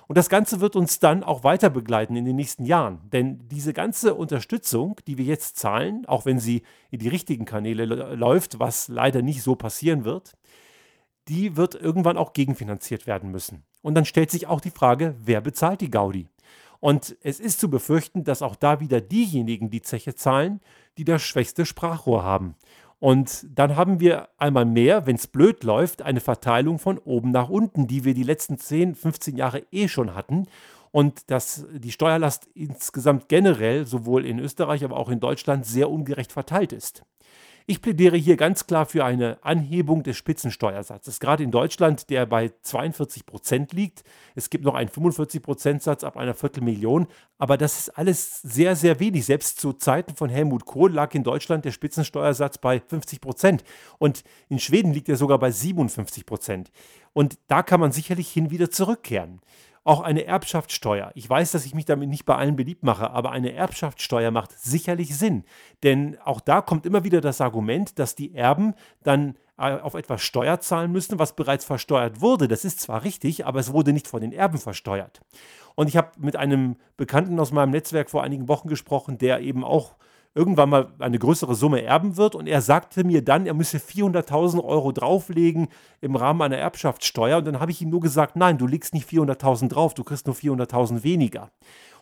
Und 0.09 0.17
das 0.17 0.29
Ganze 0.29 0.61
wird 0.61 0.77
uns 0.77 1.01
dann 1.01 1.25
auch 1.25 1.43
weiter 1.43 1.69
begleiten 1.69 2.17
in 2.17 2.25
den 2.25 2.37
nächsten 2.37 2.65
Jahren. 2.65 3.01
Denn 3.13 3.49
diese 3.49 3.73
ganze 3.73 4.15
Unterstützung, 4.15 4.97
die 5.07 5.19
wir 5.19 5.25
jetzt 5.25 5.57
zahlen, 5.57 6.07
auch 6.07 6.27
wenn 6.27 6.39
sie 6.39 6.63
in 6.91 7.01
die 7.01 7.09
richtigen 7.09 7.45
Kanäle 7.45 7.85
läuft, 8.15 8.59
was 8.61 8.89
leider 8.89 9.23
nicht 9.23 9.43
so 9.43 9.57
passieren 9.57 10.05
wird, 10.05 10.35
die 11.29 11.57
wird 11.57 11.75
irgendwann 11.75 12.17
auch 12.17 12.33
gegenfinanziert 12.33 13.07
werden 13.07 13.31
müssen. 13.31 13.65
Und 13.83 13.95
dann 13.95 14.05
stellt 14.05 14.31
sich 14.31 14.47
auch 14.47 14.61
die 14.61 14.71
Frage, 14.71 15.17
wer 15.19 15.41
bezahlt 15.41 15.81
die 15.81 15.91
Gaudi? 15.91 16.29
Und 16.79 17.17
es 17.23 17.41
ist 17.41 17.59
zu 17.59 17.71
befürchten, 17.71 18.23
dass 18.23 18.43
auch 18.43 18.55
da 18.55 18.81
wieder 18.81 19.01
diejenigen 19.01 19.71
die 19.71 19.83
Zeche 19.83 20.15
zahlen, 20.15 20.61
die 20.99 21.05
das 21.05 21.23
schwächste 21.23 21.67
Sprachrohr 21.67 22.23
haben. 22.23 22.55
Und 22.99 23.47
dann 23.55 23.77
haben 23.77 24.01
wir 24.01 24.29
einmal 24.39 24.65
mehr, 24.65 25.07
wenn 25.07 25.17
es 25.17 25.27
blöd 25.27 25.65
läuft, 25.65 26.03
eine 26.03 26.21
Verteilung 26.21 26.79
von 26.79 26.99
oben 26.99 27.31
nach 27.31 27.49
unten, 27.49 27.87
die 27.87 28.05
wir 28.05 28.15
die 28.15 28.23
letzten 28.23 28.59
10, 28.59 28.95
15 28.95 29.37
Jahre 29.37 29.65
eh 29.71 29.89
schon 29.89 30.15
hatten. 30.15 30.47
Und 30.93 31.31
dass 31.31 31.67
die 31.75 31.93
Steuerlast 31.93 32.49
insgesamt 32.55 33.29
generell 33.29 33.85
sowohl 33.85 34.25
in 34.25 34.39
Österreich, 34.39 34.83
aber 34.83 34.97
auch 34.97 35.11
in 35.11 35.21
Deutschland 35.21 35.67
sehr 35.67 35.91
ungerecht 35.91 36.33
verteilt 36.33 36.73
ist. 36.73 37.05
Ich 37.69 37.83
plädiere 37.83 38.17
hier 38.17 38.37
ganz 38.37 38.69
klar 38.69 38.87
für 38.87 39.05
eine 39.05 39.43
Anhebung 39.43 40.05
des 40.05 40.17
Spitzensteuersatzes, 40.17 41.19
gerade 41.19 41.43
in 41.43 41.51
Deutschland, 41.51 42.11
der 42.11 42.25
bei 42.25 42.53
42 42.63 43.27
Prozent 43.27 43.73
liegt. 43.73 44.05
Es 44.37 44.51
gibt 44.51 44.65
noch 44.65 44.77
einen 44.77 44.89
45 44.89 45.43
Prozent 45.43 45.83
Satz 45.83 46.05
ab 46.05 46.17
einer 46.17 46.35
Viertelmillion, 46.35 47.09
aber 47.39 47.57
das 47.57 47.77
ist 47.77 47.99
alles 47.99 48.41
sehr, 48.43 48.77
sehr 48.77 49.01
wenig. 49.01 49.27
Selbst 49.27 49.59
zu 49.59 49.73
Zeiten 49.73 50.15
von 50.15 50.31
Helmut 50.31 50.65
Kohl 50.65 50.93
lag 50.93 51.13
in 51.17 51.25
Deutschland 51.25 51.65
der 51.65 51.73
Spitzensteuersatz 51.73 52.59
bei 52.59 52.79
50 52.79 53.21
Prozent 53.21 53.65
und 53.99 54.23
in 54.49 54.61
Schweden 54.61 54.93
liegt 54.93 55.09
er 55.09 55.17
sogar 55.17 55.41
bei 55.41 55.51
57 55.51 56.25
Prozent. 56.25 56.71
Und 57.15 57.37
da 57.49 57.65
kann 57.65 57.81
man 57.81 57.91
sicherlich 57.91 58.31
hin 58.31 58.53
wieder 58.53 58.71
zurückkehren. 58.71 59.41
Auch 59.87 60.01
eine 60.01 60.25
Erbschaftssteuer. 60.25 61.13
Ich 61.15 61.31
weiß, 61.31 61.53
dass 61.53 61.65
ich 61.65 61.73
mich 61.73 61.85
damit 61.85 62.09
nicht 62.09 62.25
bei 62.25 62.35
allen 62.35 62.57
beliebt 62.57 62.83
mache, 62.83 63.09
aber 63.13 63.31
eine 63.31 63.53
Erbschaftssteuer 63.53 64.33
macht 64.33 64.51
sicherlich 64.51 65.17
Sinn. 65.17 65.45
Denn 65.85 66.19
auch 66.25 66.41
da 66.41 66.61
kommt 66.61 66.87
immer 66.87 67.05
wieder 67.05 67.21
das 67.21 67.41
Argument, 67.41 67.97
dass 68.01 68.17
die 68.17 68.35
Erben 68.35 68.75
dann 69.05 69.37
äh, 69.57 69.79
auf 69.79 69.95
etwas 69.95 70.23
Steuer 70.23 70.59
zahlen 70.59 70.91
müssen, 70.91 71.21
was 71.21 71.37
bereits 71.37 71.65
versteuert 71.65 72.21
wurde. 72.21 72.49
Das 72.49 72.65
ist 72.65 72.81
zwar 72.81 73.05
richtig, 73.05 73.47
aber 73.47 73.61
es 73.61 73.73
wurde 73.73 73.93
nicht 73.93 74.09
von 74.09 74.21
den 74.21 74.33
Erben 74.33 74.59
versteuert. 74.59 75.21
Und 75.77 75.87
ich 75.87 75.97
habe 75.97 76.11
mit 76.19 76.35
einem 76.35 76.79
Bekannten 76.97 77.39
aus 77.39 77.53
meinem 77.53 77.71
Netzwerk 77.71 78.11
vor 78.11 78.25
einigen 78.25 78.49
Wochen 78.49 78.67
gesprochen, 78.67 79.19
der 79.19 79.39
eben 79.39 79.63
auch 79.63 79.95
irgendwann 80.37 80.69
mal 80.69 80.93
eine 80.99 81.19
größere 81.19 81.55
Summe 81.55 81.83
erben 81.83 82.17
wird. 82.17 82.35
Und 82.35 82.47
er 82.47 82.61
sagte 82.61 83.05
mir 83.05 83.25
dann, 83.25 83.47
er 83.47 83.55
müsse 83.55 83.79
400.000 83.79 84.63
Euro 84.63 84.93
drauflegen 84.93 85.69
im 86.03 86.15
Rahmen 86.15 86.43
einer 86.43 86.59
Erbschaftssteuer. 86.59 87.39
Und 87.39 87.47
dann 87.47 87.59
habe 87.59 87.71
ich 87.71 87.81
ihm 87.81 87.89
nur 87.89 88.01
gesagt, 88.01 88.37
nein, 88.37 88.59
du 88.59 88.67
legst 88.67 88.93
nicht 88.93 89.09
400.000 89.09 89.69
drauf, 89.69 89.95
du 89.95 90.05
kriegst 90.05 90.27
nur 90.27 90.37
400.000 90.37 91.03
weniger. 91.03 91.51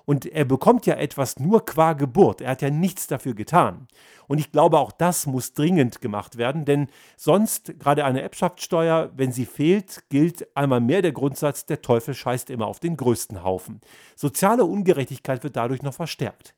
Und 0.05 0.27
er 0.27 0.45
bekommt 0.45 0.85
ja 0.85 0.97
etwas 0.97 1.39
nur 1.39 1.65
qua 1.65 1.95
Geburt. 1.95 2.41
Er 2.41 2.51
hat 2.51 2.63
ja 2.63 2.71
nichts 2.71 3.07
dafür 3.07 3.35
getan. 3.35 3.87
Und 4.27 4.39
ich 4.39 4.53
glaube, 4.53 4.79
auch 4.79 4.93
das 4.93 5.27
muss 5.27 5.55
dringend 5.55 6.01
gemacht 6.01 6.37
werden, 6.37 6.65
denn 6.65 6.89
sonst, 7.17 7.79
gerade 7.79 8.05
eine 8.05 8.21
Erbschaftssteuer, 8.23 9.11
wenn 9.17 9.33
sie 9.33 9.47
fehlt, 9.47 10.05
gilt 10.11 10.55
einmal 10.57 10.81
mehr 10.81 11.03
der 11.03 11.13
Grundsatz, 11.13 11.67
der 11.67 11.83
Teufel 11.83 12.15
scheißt 12.15 12.51
immer 12.51 12.67
auf 12.67 12.81
den 12.81 12.97
größten 12.97 13.45
Haufen. 13.45 13.81
Soziale 14.17 14.65
Ungerechtigkeit 14.65 15.43
wird 15.45 15.57
dadurch 15.57 15.83
noch 15.83 15.95
verstärkt. 15.95 16.55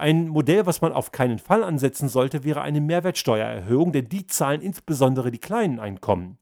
Ein 0.00 0.28
Modell, 0.28 0.64
was 0.64 0.80
man 0.80 0.94
auf 0.94 1.12
keinen 1.12 1.38
Fall 1.38 1.62
ansetzen 1.62 2.08
sollte, 2.08 2.42
wäre 2.42 2.62
eine 2.62 2.80
Mehrwertsteuererhöhung, 2.80 3.92
denn 3.92 4.08
die 4.08 4.26
zahlen 4.26 4.62
insbesondere 4.62 5.30
die 5.30 5.36
kleinen 5.38 5.78
Einkommen. 5.78 6.38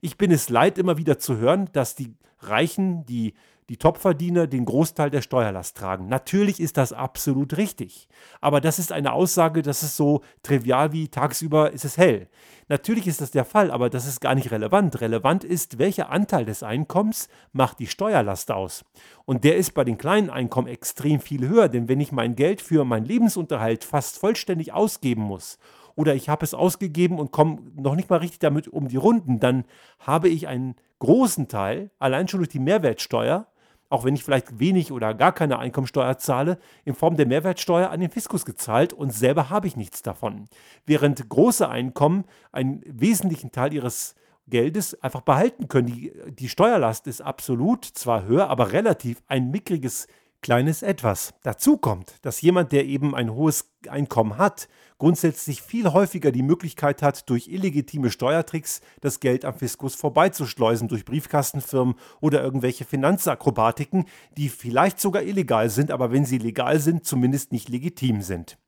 Ich 0.00 0.16
bin 0.16 0.30
es 0.30 0.48
leid, 0.48 0.78
immer 0.78 0.96
wieder 0.96 1.18
zu 1.18 1.36
hören, 1.36 1.68
dass 1.74 1.94
die 1.94 2.14
Reichen, 2.40 3.04
die 3.04 3.34
die 3.68 3.76
Topverdiener 3.76 4.46
den 4.46 4.64
Großteil 4.64 5.10
der 5.10 5.22
Steuerlast 5.22 5.76
tragen. 5.76 6.08
Natürlich 6.08 6.60
ist 6.60 6.76
das 6.76 6.92
absolut 6.92 7.56
richtig. 7.56 8.08
Aber 8.40 8.60
das 8.60 8.78
ist 8.78 8.92
eine 8.92 9.12
Aussage, 9.12 9.62
das 9.62 9.82
ist 9.82 9.96
so 9.96 10.22
trivial 10.42 10.92
wie 10.92 11.08
tagsüber 11.08 11.72
ist 11.72 11.84
es 11.84 11.96
hell. 11.96 12.28
Natürlich 12.68 13.06
ist 13.06 13.20
das 13.20 13.30
der 13.30 13.44
Fall, 13.44 13.70
aber 13.70 13.90
das 13.90 14.06
ist 14.06 14.20
gar 14.20 14.34
nicht 14.34 14.50
relevant. 14.50 15.00
Relevant 15.00 15.44
ist, 15.44 15.78
welcher 15.78 16.10
Anteil 16.10 16.44
des 16.44 16.62
Einkommens 16.62 17.28
macht 17.52 17.78
die 17.78 17.86
Steuerlast 17.86 18.50
aus. 18.50 18.84
Und 19.24 19.44
der 19.44 19.56
ist 19.56 19.74
bei 19.74 19.84
den 19.84 19.98
kleinen 19.98 20.30
Einkommen 20.30 20.68
extrem 20.68 21.20
viel 21.20 21.48
höher, 21.48 21.68
denn 21.68 21.88
wenn 21.88 22.00
ich 22.00 22.12
mein 22.12 22.34
Geld 22.34 22.60
für 22.60 22.84
meinen 22.84 23.06
Lebensunterhalt 23.06 23.84
fast 23.84 24.18
vollständig 24.18 24.72
ausgeben 24.72 25.22
muss 25.22 25.58
oder 25.94 26.14
ich 26.14 26.28
habe 26.28 26.44
es 26.44 26.54
ausgegeben 26.54 27.18
und 27.18 27.32
komme 27.32 27.58
noch 27.76 27.94
nicht 27.94 28.10
mal 28.10 28.16
richtig 28.16 28.38
damit 28.40 28.68
um 28.68 28.88
die 28.88 28.96
Runden, 28.96 29.40
dann 29.40 29.64
habe 29.98 30.28
ich 30.28 30.48
einen 30.48 30.74
großen 30.98 31.48
Teil, 31.48 31.90
allein 31.98 32.28
schon 32.28 32.40
durch 32.40 32.48
die 32.48 32.58
Mehrwertsteuer, 32.58 33.46
auch 33.92 34.04
wenn 34.04 34.14
ich 34.14 34.24
vielleicht 34.24 34.58
wenig 34.58 34.90
oder 34.90 35.12
gar 35.12 35.32
keine 35.32 35.58
Einkommensteuer 35.58 36.16
zahle, 36.16 36.58
in 36.84 36.94
Form 36.94 37.16
der 37.16 37.26
Mehrwertsteuer 37.26 37.90
an 37.90 38.00
den 38.00 38.10
Fiskus 38.10 38.44
gezahlt 38.46 38.92
und 38.92 39.12
selber 39.12 39.50
habe 39.50 39.66
ich 39.66 39.76
nichts 39.76 40.00
davon. 40.02 40.48
Während 40.86 41.28
große 41.28 41.68
Einkommen 41.68 42.24
einen 42.52 42.82
wesentlichen 42.86 43.52
Teil 43.52 43.74
ihres 43.74 44.14
Geldes 44.48 45.00
einfach 45.02 45.20
behalten 45.20 45.68
können. 45.68 45.86
Die, 45.86 46.12
die 46.30 46.48
Steuerlast 46.48 47.06
ist 47.06 47.20
absolut 47.20 47.84
zwar 47.84 48.24
höher, 48.24 48.48
aber 48.48 48.72
relativ 48.72 49.22
ein 49.28 49.50
mickriges 49.50 50.06
kleines 50.42 50.82
Etwas. 50.82 51.32
Dazu 51.42 51.78
kommt, 51.78 52.16
dass 52.22 52.42
jemand, 52.42 52.72
der 52.72 52.84
eben 52.84 53.14
ein 53.14 53.32
hohes 53.32 53.70
Einkommen 53.88 54.36
hat, 54.36 54.68
grundsätzlich 54.98 55.62
viel 55.62 55.92
häufiger 55.92 56.32
die 56.32 56.42
Möglichkeit 56.42 57.00
hat, 57.00 57.30
durch 57.30 57.48
illegitime 57.48 58.10
Steuertricks 58.10 58.80
das 59.00 59.20
Geld 59.20 59.44
am 59.44 59.54
Fiskus 59.54 59.94
vorbeizuschleusen, 59.94 60.88
durch 60.88 61.04
Briefkastenfirmen 61.04 61.94
oder 62.20 62.42
irgendwelche 62.42 62.84
Finanzakrobatiken, 62.84 64.04
die 64.36 64.48
vielleicht 64.48 65.00
sogar 65.00 65.22
illegal 65.22 65.70
sind, 65.70 65.90
aber 65.90 66.12
wenn 66.12 66.24
sie 66.24 66.38
legal 66.38 66.80
sind, 66.80 67.06
zumindest 67.06 67.52
nicht 67.52 67.68
legitim 67.68 68.20
sind. 68.20 68.58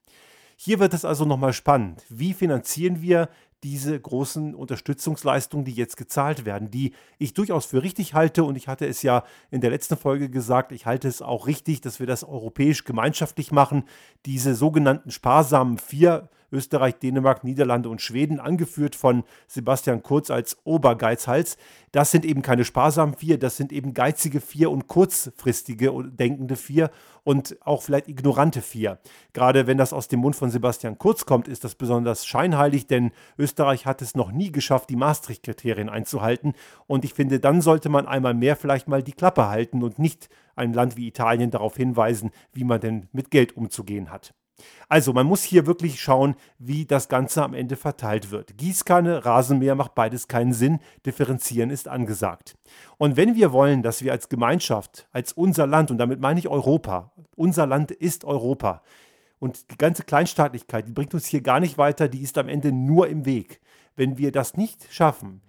Hier 0.57 0.79
wird 0.79 0.95
es 0.95 1.05
also 1.05 1.25
nochmal 1.25 1.53
spannend. 1.53 2.05
Wie 2.09 2.33
finanzieren 2.33 3.03
wir 3.03 3.29
diese 3.65 3.99
großen 3.99 4.55
Unterstützungsleistungen, 4.55 5.65
die 5.65 5.73
jetzt 5.73 5.97
gezahlt 5.97 6.45
werden, 6.45 6.71
die 6.71 6.93
ich 7.19 7.33
durchaus 7.33 7.65
für 7.65 7.83
richtig 7.83 8.13
halte. 8.13 8.45
Und 8.45 8.57
ich 8.57 8.69
hatte 8.69 8.87
es 8.87 9.03
ja 9.03 9.25
in 9.51 9.63
der 9.63 9.71
letzten 9.71 9.97
Folge 9.97 10.29
gesagt, 10.29 10.71
ich 10.71 10.85
halte 10.85 11.09
es 11.09 11.23
auch 11.23 11.47
richtig, 11.47 11.81
dass 11.81 11.99
wir 11.99 12.07
das 12.07 12.25
europäisch 12.25 12.85
gemeinschaftlich 12.85 13.51
machen. 13.53 13.85
Diese 14.27 14.55
sogenannten 14.55 15.11
sparsamen 15.11 15.79
vier 15.79 16.29
Österreich, 16.55 16.95
Dänemark, 16.95 17.45
Niederlande 17.45 17.89
und 17.89 18.01
Schweden, 18.01 18.41
angeführt 18.41 18.95
von 18.95 19.25
Sebastian 19.49 20.03
Kurz 20.03 20.31
als 20.31 20.57
Obergeizhals. 20.65 21.59
Das 21.93 22.11
sind 22.11 22.25
eben 22.25 22.43
keine 22.43 22.65
sparsamen 22.65 23.15
vier, 23.15 23.39
das 23.39 23.57
sind 23.57 23.73
eben 23.73 23.93
geizige 23.93 24.41
vier 24.41 24.71
und 24.71 24.87
kurzfristige 24.87 25.93
und 25.93 26.19
denkende 26.19 26.57
vier 26.57 26.91
und 27.25 27.57
auch 27.63 27.83
vielleicht 27.83 28.09
ignorante 28.09 28.63
vier. 28.63 28.99
Gerade 29.33 29.67
wenn 29.67 29.79
das 29.79 29.93
aus 29.93 30.09
dem 30.09 30.21
Mund 30.21 30.37
von 30.37 30.51
Sebastian 30.51 30.99
Kurz 30.99 31.27
kommt, 31.27 31.49
ist 31.49 31.65
das 31.65 31.75
besonders 31.75 32.27
scheinheilig, 32.27 32.87
denn 32.87 33.11
Österreich 33.39 33.87
hat 33.87 34.03
es 34.03 34.15
noch 34.15 34.31
nie 34.31 34.53
geschafft, 34.53 34.91
die 34.91 34.97
Maastricht-Kriterien 34.97 35.89
einzuhalten. 35.89 36.55
Und 36.87 37.05
ich 37.05 37.15
finde, 37.15 37.41
dann 37.41 37.61
sollte 37.61 37.89
man 37.89 38.07
einmal 38.07 38.35
mehr 38.35 38.57
vielleicht 38.57 38.89
mal 38.89 39.03
die 39.03 39.13
Klappe 39.13 39.49
halten 39.49 39.83
und 39.83 39.99
nicht 39.99 40.29
ein 40.55 40.73
Land 40.73 40.97
wie 40.97 41.09
Italien 41.09 41.51
darauf 41.51 41.77
hinweisen, 41.77 42.31
wie 42.53 42.65
man 42.65 42.81
denn 42.81 43.09
mit 43.13 43.31
Geld 43.31 43.57
umzugehen 43.57 44.11
hat. 44.11 44.35
Also 44.89 45.13
man 45.13 45.27
muss 45.27 45.43
hier 45.43 45.67
wirklich 45.67 46.01
schauen, 46.01 46.37
wie 46.59 46.85
das 46.85 47.09
Ganze 47.09 47.43
am 47.43 47.55
Ende 47.55 47.77
verteilt 47.77 48.31
wird. 48.31 48.57
Gießkanne, 48.57 49.25
Rasenmäher 49.25 49.75
macht 49.75 49.95
beides 49.95 50.29
keinen 50.29 50.53
Sinn, 50.53 50.81
differenzieren 51.07 51.71
ist 51.71 51.89
angesagt. 51.89 52.55
Und 52.99 53.17
wenn 53.17 53.35
wir 53.35 53.53
wollen, 53.53 53.83
dass 53.83 54.03
wir 54.03 54.13
als 54.13 54.29
Gemeinschaft, 54.29 55.09
als 55.13 55.33
unser 55.33 55.67
Land, 55.67 55.91
und 55.91 55.99
damit 55.99 56.21
meine 56.21 56.39
ich 56.39 56.49
Europa, 56.49 57.13
unser 57.35 57.67
Land 57.67 57.91
ist 57.91 58.25
Europa, 58.25 58.83
und 59.41 59.71
die 59.71 59.79
ganze 59.79 60.05
Kleinstaatlichkeit, 60.05 60.89
die 60.89 60.93
bringt 60.93 61.13
uns 61.13 61.27
hier 61.27 61.43
gar 61.43 61.61
nicht 61.61 61.77
weiter, 61.77 62.09
die 62.09 62.23
ist 62.23 62.39
am 62.39 62.49
Ende 62.49 62.73
nur 62.73 63.09
im 63.09 63.27
Weg. 63.27 63.61
Wenn 63.97 64.17
wir 64.17 64.33
das 64.33 64.57
nicht 64.57 64.87
schaffen, 64.91 65.43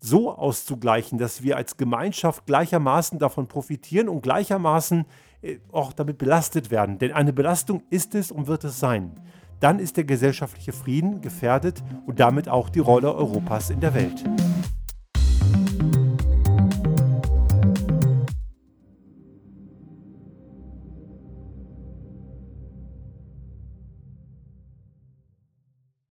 so 0.00 0.30
auszugleichen, 0.30 1.18
dass 1.18 1.42
wir 1.42 1.56
als 1.56 1.76
Gemeinschaft 1.76 2.46
gleichermaßen 2.46 3.18
davon 3.18 3.48
profitieren 3.48 4.08
und 4.08 4.22
gleichermaßen 4.22 5.04
äh, 5.42 5.58
auch 5.72 5.92
damit 5.92 6.18
belastet 6.18 6.70
werden. 6.70 6.98
Denn 6.98 7.12
eine 7.12 7.32
Belastung 7.32 7.82
ist 7.90 8.14
es 8.14 8.30
und 8.30 8.46
wird 8.46 8.64
es 8.64 8.78
sein. 8.78 9.12
Dann 9.60 9.80
ist 9.80 9.96
der 9.96 10.04
gesellschaftliche 10.04 10.72
Frieden 10.72 11.20
gefährdet 11.20 11.82
und 12.06 12.20
damit 12.20 12.48
auch 12.48 12.68
die 12.68 12.78
Rolle 12.78 13.12
Europas 13.14 13.70
in 13.70 13.80
der 13.80 13.94
Welt. 13.94 14.24